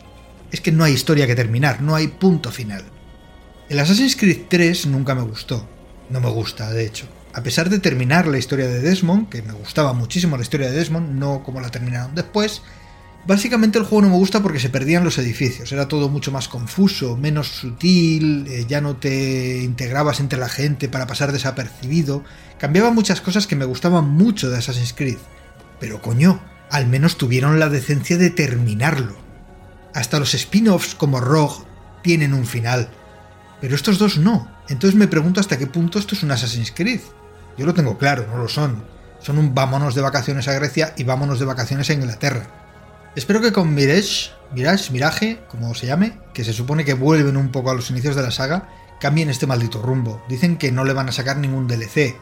es 0.51 0.61
que 0.61 0.71
no 0.71 0.83
hay 0.83 0.93
historia 0.93 1.27
que 1.27 1.35
terminar, 1.35 1.81
no 1.81 1.95
hay 1.95 2.07
punto 2.07 2.51
final. 2.51 2.83
El 3.69 3.79
Assassin's 3.79 4.15
Creed 4.15 4.43
3 4.49 4.87
nunca 4.87 5.13
me 5.13 5.21
gustó, 5.21 5.67
no 6.09 6.21
me 6.21 6.29
gusta 6.29 6.71
de 6.71 6.85
hecho. 6.85 7.07
A 7.33 7.43
pesar 7.43 7.69
de 7.69 7.79
terminar 7.79 8.25
la 8.27 8.37
historia 8.37 8.67
de 8.67 8.81
Desmond, 8.81 9.29
que 9.29 9.41
me 9.41 9.53
gustaba 9.53 9.93
muchísimo 9.93 10.37
la 10.37 10.43
historia 10.43 10.71
de 10.71 10.77
Desmond, 10.77 11.19
no 11.19 11.43
como 11.43 11.59
la 11.59 11.69
terminaron 11.69 12.15
después, 12.15 12.61
básicamente 13.27 13.77
el 13.77 13.83
juego 13.83 14.03
no 14.03 14.09
me 14.09 14.17
gusta 14.17 14.41
porque 14.41 14.59
se 14.59 14.69
perdían 14.69 15.03
los 15.03 15.17
edificios, 15.17 15.71
era 15.71 15.87
todo 15.87 16.09
mucho 16.09 16.31
más 16.31 16.47
confuso, 16.47 17.17
menos 17.17 17.49
sutil, 17.49 18.47
eh, 18.47 18.65
ya 18.67 18.81
no 18.81 18.95
te 18.95 19.61
integrabas 19.61 20.19
entre 20.19 20.39
la 20.39 20.49
gente 20.49 20.87
para 20.87 21.05
pasar 21.05 21.31
desapercibido, 21.31 22.23
cambiaba 22.57 22.91
muchas 22.91 23.21
cosas 23.21 23.45
que 23.45 23.57
me 23.57 23.65
gustaban 23.65 24.09
mucho 24.09 24.49
de 24.49 24.57
Assassin's 24.57 24.93
Creed. 24.93 25.17
Pero 25.79 26.01
coño, 26.01 26.41
al 26.71 26.87
menos 26.87 27.17
tuvieron 27.17 27.59
la 27.59 27.69
decencia 27.69 28.17
de 28.17 28.29
terminarlo. 28.29 29.26
Hasta 29.93 30.19
los 30.19 30.33
spin-offs 30.33 30.95
como 30.95 31.19
Rogue 31.19 31.65
tienen 32.01 32.33
un 32.33 32.45
final. 32.45 32.89
Pero 33.61 33.75
estos 33.75 33.97
dos 33.97 34.17
no. 34.17 34.49
Entonces 34.69 34.97
me 34.97 35.07
pregunto 35.07 35.39
hasta 35.39 35.57
qué 35.57 35.67
punto 35.67 35.99
esto 35.99 36.15
es 36.15 36.23
un 36.23 36.31
Assassin's 36.31 36.71
Creed. 36.71 37.01
Yo 37.57 37.65
lo 37.65 37.73
tengo 37.73 37.97
claro, 37.97 38.27
no 38.27 38.37
lo 38.37 38.47
son. 38.47 38.83
Son 39.19 39.37
un 39.37 39.55
vámonos 39.55 39.95
de 39.95 40.01
vacaciones 40.01 40.47
a 40.47 40.53
Grecia 40.53 40.93
y 40.95 41.03
vámonos 41.03 41.39
de 41.39 41.45
vacaciones 41.45 41.89
a 41.89 41.93
Inglaterra. 41.93 42.47
Espero 43.15 43.41
que 43.41 43.51
con 43.51 43.73
Mirage, 43.73 44.29
Mirage, 44.53 44.91
Mirage, 44.91 45.39
como 45.49 45.73
se 45.73 45.87
llame, 45.87 46.19
que 46.33 46.43
se 46.43 46.53
supone 46.53 46.85
que 46.85 46.93
vuelven 46.93 47.35
un 47.35 47.51
poco 47.51 47.71
a 47.71 47.73
los 47.73 47.89
inicios 47.89 48.15
de 48.15 48.21
la 48.21 48.29
saga, 48.29 48.69
cambien 48.99 49.29
este 49.29 49.47
maldito 49.47 49.81
rumbo. 49.81 50.23
Dicen 50.29 50.57
que 50.57 50.71
no 50.71 50.85
le 50.85 50.93
van 50.93 51.09
a 51.09 51.11
sacar 51.11 51.37
ningún 51.37 51.67
DLC. 51.67 52.15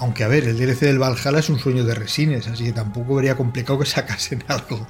Aunque 0.00 0.22
a 0.22 0.28
ver, 0.28 0.44
el 0.44 0.56
DLC 0.56 0.80
del 0.80 1.00
Valhalla 1.00 1.40
es 1.40 1.48
un 1.48 1.58
sueño 1.58 1.84
de 1.84 1.94
resines, 1.94 2.46
así 2.46 2.64
que 2.64 2.72
tampoco 2.72 3.16
vería 3.16 3.36
complicado 3.36 3.80
que 3.80 3.86
sacasen 3.86 4.44
algo. 4.48 4.86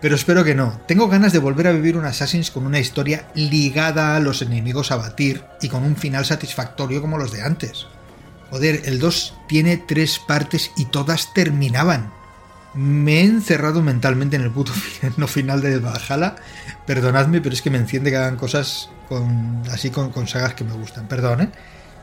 Pero 0.00 0.16
espero 0.16 0.42
que 0.42 0.54
no. 0.54 0.80
Tengo 0.86 1.08
ganas 1.08 1.32
de 1.32 1.38
volver 1.38 1.68
a 1.68 1.72
vivir 1.72 1.96
un 1.96 2.04
Assassin's 2.04 2.50
con 2.50 2.66
una 2.66 2.80
historia 2.80 3.28
ligada 3.34 4.16
a 4.16 4.20
los 4.20 4.42
enemigos 4.42 4.90
a 4.90 4.96
batir 4.96 5.44
y 5.62 5.68
con 5.68 5.84
un 5.84 5.96
final 5.96 6.24
satisfactorio 6.24 7.00
como 7.00 7.18
los 7.18 7.30
de 7.30 7.42
antes. 7.42 7.86
Joder, 8.50 8.82
el 8.86 8.98
2 8.98 9.34
tiene 9.46 9.76
tres 9.76 10.18
partes 10.18 10.72
y 10.76 10.86
todas 10.86 11.32
terminaban. 11.34 12.12
Me 12.74 13.20
he 13.20 13.24
encerrado 13.24 13.82
mentalmente 13.82 14.36
en 14.36 14.42
el 14.42 14.50
puto 14.50 14.72
no 15.16 15.28
final 15.28 15.60
de 15.60 15.78
Valhalla. 15.78 16.34
Perdonadme, 16.84 17.40
pero 17.40 17.54
es 17.54 17.62
que 17.62 17.70
me 17.70 17.78
enciende 17.78 18.10
que 18.10 18.16
hagan 18.16 18.36
cosas 18.36 18.90
con, 19.08 19.62
así 19.70 19.90
con, 19.90 20.10
con 20.10 20.26
sagas 20.26 20.54
que 20.54 20.64
me 20.64 20.72
gustan. 20.72 21.06
Perdón, 21.06 21.42
¿eh? 21.42 21.50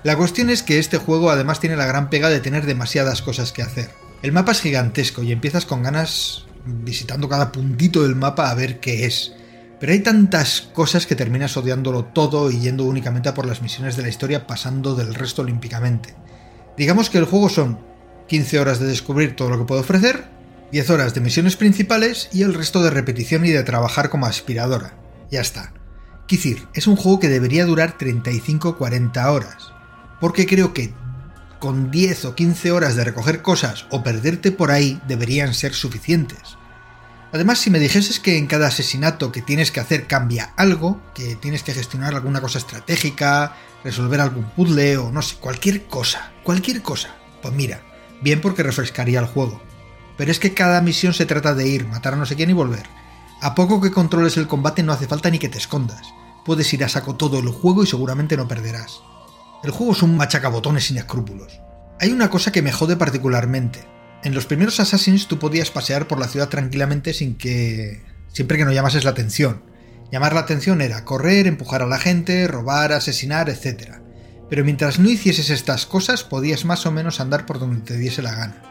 La 0.05 0.15
cuestión 0.15 0.51
es 0.51 0.61
que 0.61 0.77
este 0.77 0.99
juego 0.99 1.31
además 1.31 1.59
tiene 1.59 1.75
la 1.75 1.87
gran 1.87 2.11
pega 2.11 2.29
de 2.29 2.39
tener 2.39 2.67
demasiadas 2.67 3.23
cosas 3.23 3.51
que 3.51 3.63
hacer. 3.63 3.89
El 4.21 4.33
mapa 4.33 4.51
es 4.51 4.61
gigantesco 4.61 5.23
y 5.23 5.31
empiezas 5.31 5.65
con 5.65 5.81
ganas 5.81 6.45
visitando 6.63 7.27
cada 7.27 7.51
puntito 7.51 8.03
del 8.03 8.15
mapa 8.15 8.51
a 8.51 8.53
ver 8.53 8.79
qué 8.79 9.07
es. 9.07 9.33
Pero 9.79 9.93
hay 9.93 10.01
tantas 10.01 10.61
cosas 10.61 11.07
que 11.07 11.15
terminas 11.15 11.57
odiándolo 11.57 12.05
todo 12.05 12.51
y 12.51 12.59
yendo 12.59 12.83
únicamente 12.83 13.29
a 13.29 13.33
por 13.33 13.47
las 13.47 13.63
misiones 13.63 13.95
de 13.95 14.03
la 14.03 14.09
historia 14.09 14.45
pasando 14.45 14.93
del 14.93 15.15
resto 15.15 15.41
olímpicamente. 15.41 16.13
Digamos 16.77 17.09
que 17.09 17.17
el 17.17 17.25
juego 17.25 17.49
son 17.49 17.79
15 18.27 18.59
horas 18.59 18.79
de 18.79 18.85
descubrir 18.85 19.35
todo 19.35 19.49
lo 19.49 19.57
que 19.57 19.65
puede 19.65 19.81
ofrecer, 19.81 20.25
10 20.71 20.87
horas 20.91 21.15
de 21.15 21.21
misiones 21.21 21.55
principales 21.55 22.29
y 22.31 22.43
el 22.43 22.53
resto 22.53 22.83
de 22.83 22.91
repetición 22.91 23.43
y 23.43 23.49
de 23.49 23.63
trabajar 23.63 24.11
como 24.11 24.27
aspiradora. 24.27 24.93
Ya 25.31 25.41
está. 25.41 25.73
Quizir, 26.27 26.67
es 26.75 26.85
un 26.85 26.95
juego 26.95 27.19
que 27.19 27.27
debería 27.27 27.65
durar 27.65 27.97
35-40 27.97 29.31
horas 29.31 29.74
porque 30.25 30.47
creo 30.47 30.73
que 30.73 30.91
con 31.59 31.91
10 31.91 32.25
o 32.25 32.33
15 32.33 32.71
horas 32.71 32.95
de 32.95 33.03
recoger 33.03 33.43
cosas 33.43 33.85
o 33.91 34.01
perderte 34.01 34.51
por 34.51 34.71
ahí 34.71 34.99
deberían 35.07 35.53
ser 35.53 35.75
suficientes. 35.75 36.57
Además, 37.31 37.59
si 37.59 37.69
me 37.69 37.77
dijeses 37.77 38.19
que 38.19 38.39
en 38.39 38.47
cada 38.47 38.69
asesinato 38.69 39.31
que 39.31 39.43
tienes 39.43 39.69
que 39.69 39.81
hacer 39.81 40.07
cambia 40.07 40.51
algo, 40.57 40.99
que 41.13 41.35
tienes 41.35 41.61
que 41.61 41.75
gestionar 41.75 42.15
alguna 42.15 42.41
cosa 42.41 42.57
estratégica, 42.57 43.55
resolver 43.83 44.19
algún 44.19 44.45
puzzle 44.45 44.97
o 44.97 45.11
no 45.11 45.21
sé, 45.21 45.35
cualquier 45.35 45.85
cosa, 45.85 46.31
cualquier 46.43 46.81
cosa, 46.81 47.13
pues 47.43 47.53
mira, 47.53 47.83
bien 48.23 48.41
porque 48.41 48.63
refrescaría 48.63 49.19
el 49.19 49.27
juego. 49.27 49.61
Pero 50.17 50.31
es 50.31 50.39
que 50.39 50.55
cada 50.55 50.81
misión 50.81 51.13
se 51.13 51.27
trata 51.27 51.53
de 51.53 51.67
ir, 51.67 51.85
matar 51.85 52.15
a 52.15 52.17
no 52.17 52.25
sé 52.25 52.35
quién 52.35 52.49
y 52.49 52.53
volver. 52.53 52.87
A 53.41 53.53
poco 53.53 53.79
que 53.79 53.91
controles 53.91 54.37
el 54.37 54.47
combate 54.47 54.81
no 54.81 54.91
hace 54.91 55.05
falta 55.05 55.29
ni 55.29 55.37
que 55.37 55.49
te 55.49 55.59
escondas. 55.59 56.01
Puedes 56.43 56.73
ir 56.73 56.83
a 56.83 56.89
saco 56.89 57.15
todo 57.15 57.37
el 57.37 57.49
juego 57.49 57.83
y 57.83 57.85
seguramente 57.85 58.35
no 58.35 58.47
perderás. 58.47 59.03
El 59.65 59.71
juego 59.71 59.93
es 59.93 60.03
un 60.03 60.15
machacabotones 60.15 60.83
sin 60.83 60.97
escrúpulos. 60.97 61.59
Hay 61.99 62.11
una 62.11 62.29
cosa 62.29 62.51
que 62.51 62.61
me 62.61 62.71
jode 62.71 62.97
particularmente. 62.97 63.83
En 64.23 64.35
los 64.35 64.45
primeros 64.45 64.79
Assassins 64.79 65.27
tú 65.27 65.39
podías 65.39 65.71
pasear 65.71 66.07
por 66.07 66.19
la 66.19 66.27
ciudad 66.27 66.49
tranquilamente 66.49 67.13
sin 67.13 67.33
que... 67.35 68.03
siempre 68.31 68.59
que 68.59 68.65
no 68.65 68.71
llamases 68.71 69.05
la 69.05 69.09
atención. 69.09 69.63
Llamar 70.11 70.35
la 70.35 70.41
atención 70.41 70.81
era 70.81 71.03
correr, 71.03 71.47
empujar 71.47 71.81
a 71.81 71.87
la 71.87 71.97
gente, 71.97 72.47
robar, 72.47 72.93
asesinar, 72.93 73.49
etc. 73.49 73.95
Pero 74.51 74.63
mientras 74.63 74.99
no 74.99 75.09
hicieses 75.09 75.49
estas 75.49 75.87
cosas 75.87 76.23
podías 76.23 76.63
más 76.63 76.85
o 76.85 76.91
menos 76.91 77.19
andar 77.19 77.47
por 77.47 77.57
donde 77.57 77.81
te 77.81 77.97
diese 77.97 78.21
la 78.21 78.35
gana. 78.35 78.61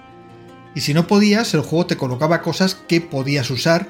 Y 0.76 0.82
si 0.82 0.94
no 0.94 1.08
podías, 1.08 1.54
el 1.54 1.62
juego 1.62 1.86
te 1.86 1.96
colocaba 1.96 2.40
cosas 2.40 2.76
que 2.76 3.00
podías 3.00 3.50
usar, 3.50 3.88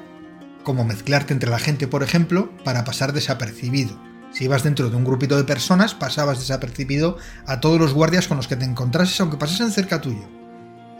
como 0.63 0.83
mezclarte 0.85 1.33
entre 1.33 1.51
la 1.51 1.59
gente, 1.59 1.87
por 1.87 2.01
ejemplo, 2.01 2.49
para 2.63 2.83
pasar 2.83 3.13
desapercibido 3.13 3.95
si 4.35 4.43
ibas 4.43 4.63
dentro 4.63 4.89
de 4.89 4.97
un 4.97 5.05
grupito 5.05 5.37
de 5.37 5.45
personas, 5.45 5.95
pasabas 5.95 6.39
desapercibido 6.39 7.17
a 7.47 7.61
todos 7.61 7.79
los 7.79 7.93
guardias 7.93 8.27
con 8.27 8.35
los 8.35 8.49
que 8.49 8.57
te 8.57 8.65
encontrases, 8.65 9.21
aunque 9.21 9.37
pasasen 9.37 9.71
cerca 9.71 10.01
tuyo. 10.01 10.27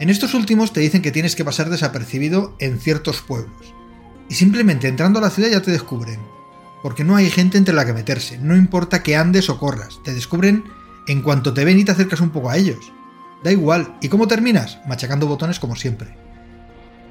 En 0.00 0.08
estos 0.08 0.32
últimos 0.32 0.72
te 0.72 0.80
dicen 0.80 1.02
que 1.02 1.12
tienes 1.12 1.36
que 1.36 1.44
pasar 1.44 1.68
desapercibido 1.68 2.56
en 2.60 2.80
ciertos 2.80 3.20
pueblos. 3.20 3.74
Y 4.30 4.36
simplemente 4.36 4.88
entrando 4.88 5.18
a 5.18 5.22
la 5.22 5.28
ciudad 5.28 5.50
ya 5.50 5.60
te 5.60 5.70
descubren. 5.70 6.18
Porque 6.82 7.04
no 7.04 7.14
hay 7.14 7.28
gente 7.28 7.58
entre 7.58 7.74
la 7.74 7.84
que 7.84 7.92
meterse, 7.92 8.38
no 8.38 8.56
importa 8.56 9.02
que 9.02 9.16
andes 9.16 9.50
o 9.50 9.58
corras, 9.58 10.00
te 10.02 10.14
descubren 10.14 10.64
en 11.06 11.20
cuanto 11.20 11.52
te 11.52 11.66
ven 11.66 11.78
y 11.78 11.84
te 11.84 11.92
acercas 11.92 12.20
un 12.20 12.30
poco 12.30 12.48
a 12.48 12.56
ellos. 12.56 12.90
Da 13.44 13.52
igual. 13.52 13.98
¿Y 14.00 14.08
cómo 14.08 14.26
terminas? 14.26 14.78
Machacando 14.88 15.26
botones 15.26 15.60
como 15.60 15.76
siempre. 15.76 16.16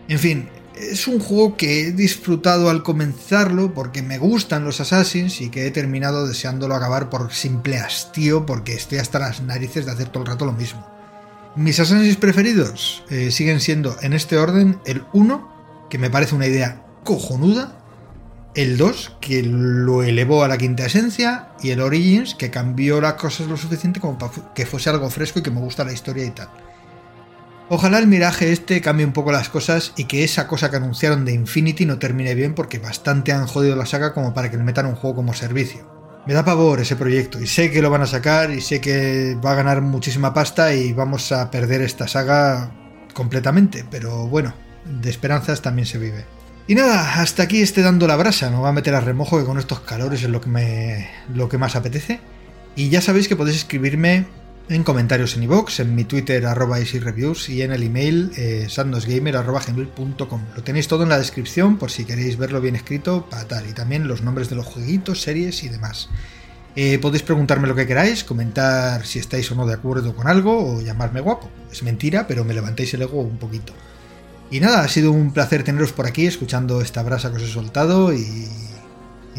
En 0.08 0.18
fin, 0.18 0.50
es 0.78 1.08
un 1.08 1.20
juego 1.20 1.56
que 1.58 1.82
he 1.82 1.92
disfrutado 1.92 2.70
al 2.70 2.84
comenzarlo 2.84 3.74
porque 3.74 4.02
me 4.02 4.18
gustan 4.18 4.66
los 4.66 4.82
Assassins 4.82 5.42
y 5.42 5.50
que 5.50 5.68
he 5.68 5.72
terminado 5.72 6.28
deseándolo 6.28 6.76
acabar 6.76 7.10
por 7.10 7.34
simple 7.34 7.78
hastío 7.78 8.46
porque 8.46 8.74
estoy 8.74 8.98
hasta 8.98 9.20
las 9.20 9.42
narices 9.42 9.86
de 9.86 9.92
hacer 9.92 10.10
todo 10.10 10.24
el 10.24 10.30
rato 10.30 10.46
lo 10.46 10.54
mismo. 10.54 10.86
Mis 11.56 11.80
Assassins 11.80 12.18
preferidos 12.18 13.04
eh, 13.10 13.32
siguen 13.32 13.62
siendo 13.62 13.96
en 14.02 14.14
este 14.14 14.38
orden 14.38 14.80
el 14.86 15.04
1, 15.14 15.88
que 15.90 15.98
me 15.98 16.10
parece 16.10 16.36
una 16.36 16.48
idea 16.48 16.86
cojonuda, 17.04 17.82
el 18.56 18.78
2, 18.78 19.18
que 19.22 19.44
lo 19.44 20.04
elevó 20.04 20.44
a 20.44 20.48
la 20.48 20.58
quinta 20.58 20.86
esencia, 20.86 21.50
y 21.62 21.70
el 21.70 21.82
Origins, 21.82 22.36
que 22.36 22.52
cambió 22.52 23.00
las 23.00 23.14
cosas 23.14 23.48
lo 23.48 23.58
suficiente 23.58 24.00
como 24.00 24.18
para 24.18 24.54
que 24.54 24.66
fuese 24.66 24.90
algo 24.90 25.10
fresco 25.10 25.40
y 25.40 25.44
que 25.44 25.52
me 25.52 25.62
gusta 25.62 25.86
la 25.86 25.94
historia 25.94 26.26
y 26.26 26.32
tal. 26.32 26.50
Ojalá 27.67 27.97
el 27.97 28.06
miraje 28.06 28.51
este 28.51 28.80
cambie 28.80 29.08
un 29.08 29.12
poco 29.12 29.32
las 29.32 29.49
cosas 29.49 29.93
y 29.97 30.04
que 30.04 30.23
esa 30.23 30.47
cosa 30.47 30.69
que 30.69 30.75
anunciaron 30.75 31.25
de 31.25 31.34
Infinity 31.34 31.88
no 31.88 31.97
termine 31.97 32.36
bien 32.36 32.54
porque 32.54 32.78
bastante 32.78 33.32
han 33.32 33.47
jodido 33.47 33.75
la 33.75 33.88
saga 33.88 34.13
como 34.13 34.36
para 34.36 34.51
que 34.51 34.58
le 34.58 34.63
metan 34.63 34.86
un 34.86 34.93
juego 34.93 35.15
como 35.15 35.34
servicio. 35.34 35.89
Me 36.28 36.36
da 36.36 36.45
pavor 36.45 36.80
ese 36.80 36.95
proyecto 36.95 37.41
y 37.41 37.47
sé 37.47 37.71
que 37.71 37.82
lo 37.82 37.89
van 37.89 38.04
a 38.04 38.08
sacar 38.08 38.51
y 38.51 38.62
sé 38.62 38.82
que 38.82 39.36
va 39.43 39.54
a 39.54 39.56
ganar 39.56 39.82
muchísima 39.82 40.32
pasta 40.32 40.75
y 40.75 40.93
vamos 40.93 41.32
a 41.32 41.49
perder 41.49 41.82
esta 41.82 42.08
saga 42.08 42.71
completamente, 43.13 43.84
pero 43.89 44.28
bueno, 44.28 44.54
de 44.86 45.10
esperanzas 45.10 45.63
también 45.63 45.88
se 45.88 45.97
vive. 45.97 46.23
Y 46.67 46.75
nada, 46.75 47.19
hasta 47.19 47.43
aquí 47.43 47.62
esté 47.62 47.82
dando 47.82 48.08
la 48.08 48.15
brasa, 48.15 48.51
me 48.51 48.58
voy 48.58 48.69
a 48.69 48.73
meter 48.73 48.93
a 48.93 48.99
remojo 48.99 49.39
que 49.39 49.45
con 49.45 49.58
estos 49.58 49.80
calores 49.80 50.21
es 50.21 50.30
lo 50.30 50.39
que, 50.39 50.49
me, 50.49 51.10
lo 51.34 51.49
que 51.49 51.58
más 51.58 51.75
apetece. 51.75 52.19
Y 52.75 52.89
ya 52.89 53.01
sabéis 53.01 53.28
que 53.28 53.36
podéis 53.36 53.58
escribirme 53.58 54.25
en 54.69 54.84
comentarios 54.84 55.36
en 55.36 55.43
iVoox, 55.43 55.80
en 55.80 55.95
mi 55.95 56.06
Twitter 56.06 56.45
arroba 56.45 56.80
y 56.80 57.62
en 57.62 57.71
el 57.71 57.84
email 57.84 58.32
eh, 58.36 58.67
sandosgamer.com. 58.69 60.41
Lo 60.56 60.63
tenéis 60.63 60.88
todo 60.88 61.04
en 61.04 61.10
la 61.10 61.19
descripción 61.19 61.78
por 61.78 61.91
si 61.91 62.06
queréis 62.06 62.38
verlo 62.38 62.62
bien 62.62 62.75
escrito 62.75 63.28
para 63.30 63.47
tal. 63.47 63.69
Y 63.69 63.73
también 63.73 64.08
los 64.08 64.21
nombres 64.21 64.49
de 64.49 64.56
los 64.56 64.65
jueguitos, 64.65 65.21
series 65.21 65.63
y 65.63 65.69
demás. 65.69 66.10
Eh, 66.75 66.99
podéis 66.99 67.23
preguntarme 67.23 67.67
lo 67.67 67.75
que 67.75 67.88
queráis, 67.88 68.23
comentar 68.23 69.06
si 69.06 69.19
estáis 69.19 69.49
o 69.51 69.56
no 69.56 69.65
de 69.65 69.73
acuerdo 69.73 70.15
con 70.15 70.28
algo 70.28 70.75
o 70.75 70.82
llamarme 70.82 71.21
guapo. 71.21 71.49
Es 71.71 71.84
mentira, 71.84 72.28
pero 72.28 72.43
me 72.43 72.54
levantáis 72.54 72.93
el 72.93 73.04
ego 73.04 73.21
un 73.21 73.38
poquito. 73.38 73.73
Y 74.51 74.60
nada, 74.60 74.82
ha 74.82 74.88
sido 74.88 75.12
un 75.12 75.32
placer 75.32 75.63
teneros 75.63 75.93
por 75.93 76.06
aquí 76.06 76.25
escuchando 76.25 76.82
esta 76.82 77.01
brasa 77.01 77.30
que 77.32 77.38
os 77.38 77.43
he 77.43 77.47
soltado 77.51 78.13
y 78.13 78.47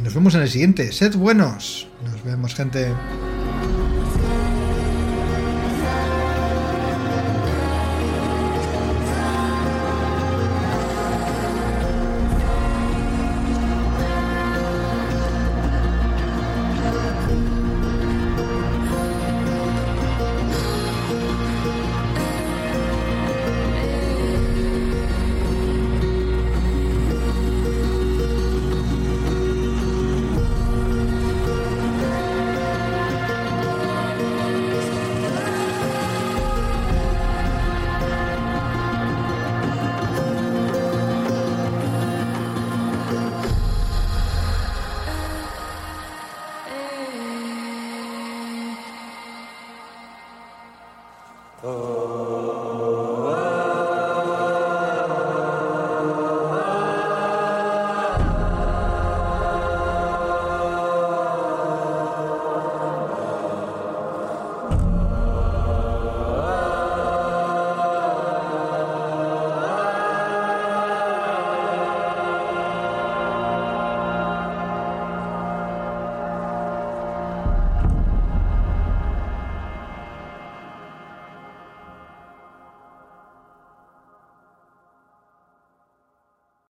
nos 0.03 0.15
vemos 0.15 0.35
en 0.37 0.43
el 0.43 0.49
siguiente. 0.49 0.93
Sed 0.93 1.17
buenos. 1.17 1.89
Nos 2.05 2.23
vemos 2.23 2.55
gente. 2.55 2.93